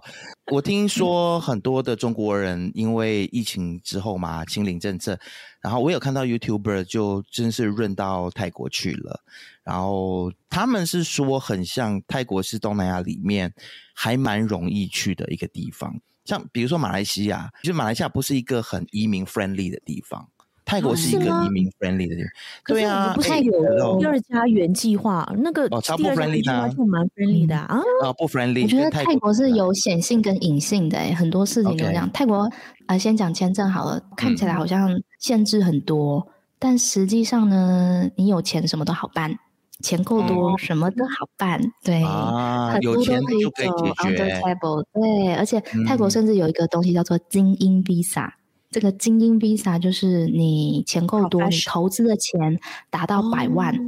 [0.52, 5.18] 我听说很多的中国人因为疫情之后嘛，清零政策，
[5.62, 9.22] 然后我有看到 YouTuber 就真是润到泰国去了。
[9.64, 13.54] 然后他们是说，很像泰国是东南亚里面
[13.94, 16.00] 还蛮容易去的一个地方。
[16.26, 20.26] 像比如说马来西亚，其实马来西亚不是一个很移民 friendly 的地方，
[20.64, 22.32] 泰国是一个移民 friendly 的地方。
[22.66, 26.54] 对啊，不是有第二家园计划那个哦，超不 friendly 的，
[26.86, 27.78] 蛮 friendly 的啊。
[28.04, 28.64] 啊，不 friendly。
[28.64, 32.10] 我觉得泰国是有显性跟隐性的，很多事情都这样。
[32.14, 32.50] 泰国
[32.88, 34.90] 啊，先讲签证好了，看起来好像
[35.20, 36.26] 限制很多，
[36.58, 39.38] 但实际上呢，你有钱什么都好办。
[39.84, 48.34] 钱够多，什么都好办，嗯、对，啊、很多都可以走 under table，对，而且泰国甚至有一个东西叫做精英 visa，、嗯、
[48.72, 52.60] 这个精英 visa 就是你钱够多，你投资的钱
[52.90, 53.80] 达到百万，哦、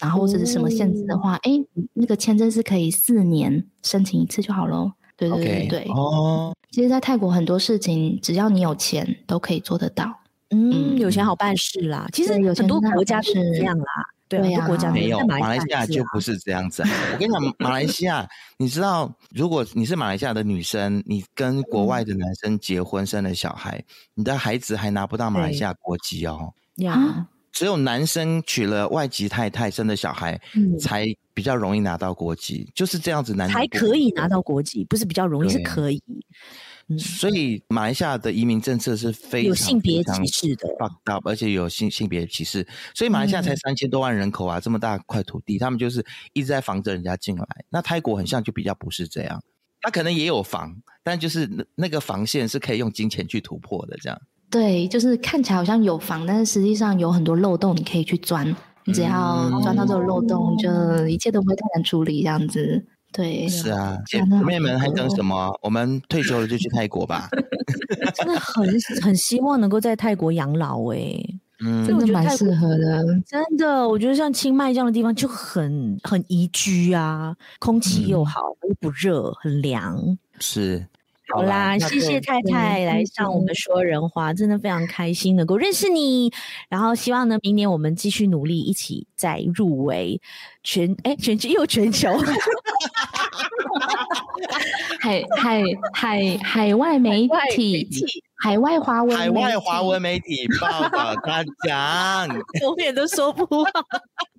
[0.00, 11.36] 然后或者是什么限制的话，哎、哦，那个签证是可以四年申请一次就好了，对对对对，哦，其实，在泰国很多事情，只要你有钱，都可以做得到，嗯，有钱好。
[11.36, 13.84] 办事啦，其实有很多国家是这样啦。
[14.40, 16.82] 对呀，国家没有，马来西亚就不是这样子。
[16.82, 18.26] 我跟你讲，马来西亚，
[18.56, 23.82] 你知道，如果你是马来西亚的女生，你跟国外的男生结婚生了小孩，
[24.14, 26.52] 你的孩子还拿不到马来西亚国籍哦。
[26.76, 30.40] 呀，只有男生娶了外籍太太生的小孩，
[30.80, 36.02] 才比较容易拿到国籍，就是这样子，男才可以拿到国籍，不是比较容易，是可以。
[36.98, 40.68] 所以马来西亚的移民政策是非常有性别歧视的，
[41.24, 42.66] 而且有性性别歧视。
[42.94, 47.46] 所以马来西亚才三千多万人口啊，嗯、这么大块土地，他们就是一直在防着人家进来。
[47.70, 49.42] 那泰国很像就比较不是这样，
[49.80, 53.96] 他可能也有防，但就是那那个防线是可以用金钱去突破的。
[54.00, 54.20] 这样
[54.50, 58.46] 对，就是看起来好像有防，但是实际上有很多漏洞你可以去钻，
[58.84, 62.22] 你只要钻到这个漏洞，就一切都不会太难处理。
[62.22, 62.84] 这样子。
[63.12, 65.52] 对，是啊，姐妹们还等什么？
[65.62, 67.28] 我们退休了就去泰国吧。
[68.14, 68.66] 真的很
[69.02, 73.04] 很希望能够在泰国养老哎、欸，嗯，真的蛮适合的。
[73.26, 80.18] 真的，我觉得像清迈这样的地方就很很宜居啊，空气又好，又、嗯、不热，很凉。
[80.40, 80.86] 是。
[81.32, 86.32] 好啦，谢谢太太来上我们说人话，真的非常开心能够认识你。
[86.68, 90.20] 然后希望呢，明年我们继续努力，一起再入围
[90.62, 92.10] 全哎全球又全球
[95.00, 95.62] 海 海
[95.92, 97.88] 海海外媒体
[98.42, 102.28] 海外华文海外华文媒体报道大奖，
[102.60, 103.72] 永远都说不完。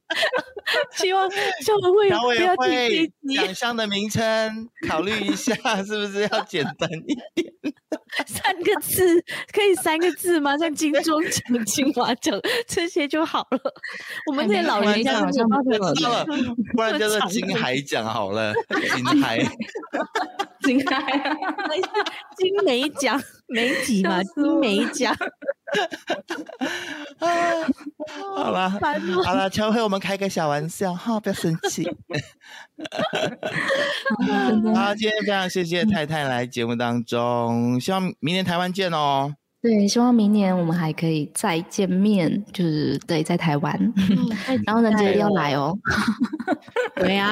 [0.95, 7.53] 希望校委会校委会奖项的名称考虑一下，是不是要简单一点？
[8.27, 10.55] 三个字可以三个字吗？
[10.57, 13.59] 像金钟奖、 金马奖这些就好了。
[14.27, 16.25] 我们这些老人家好像不知道了，
[16.75, 18.53] 不然叫做金海奖好了。
[18.95, 19.39] 金海，
[20.61, 21.01] 金海，
[22.37, 25.15] 金美奖，媒体嘛，金美奖。
[28.35, 28.69] 好 了，
[29.23, 31.83] 好了，乔慧，我们开个小玩笑哈，不要生气。
[34.75, 39.35] 好，今天非常谢谢太太来节目当中，希望明年台湾见哦。
[39.61, 43.93] 对，希望明年我们还可以再见面，就是对，在台湾，
[44.65, 45.73] 然后呢，记得要来哦。
[46.95, 47.29] 对啊，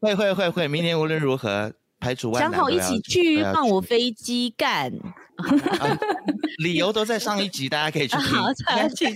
[0.00, 1.72] 会会会会，明年无论如何。
[2.02, 4.90] 排除万难，想好一起去放我飞机干，
[6.58, 8.26] 理由都在上一集，大家可以去听。
[8.26, 9.06] 好，上一集。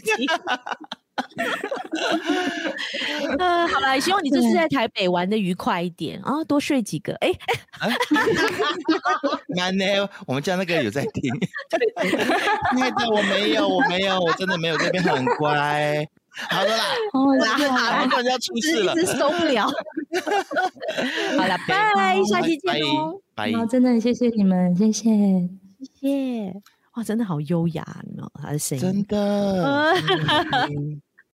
[3.38, 7.14] 呃，好了，希望你这次在台北玩的愉快一点啊，多睡几个。
[7.20, 7.30] 哎，
[9.54, 9.84] 难呢，
[10.26, 11.32] 我们家那个有在听。
[12.76, 16.04] 那个我没有，我没有，我真的没有，这边很乖。
[16.50, 19.70] 好的啦，啦，我感觉要出事了，受不了。
[21.38, 23.20] 好了，拜，下期见哦。
[23.36, 25.08] 拜，真的谢谢你们，谢谢，
[26.04, 26.62] 谢谢。
[26.96, 27.82] 哇，真的好优雅
[28.14, 29.94] 呢，他的声音，真的。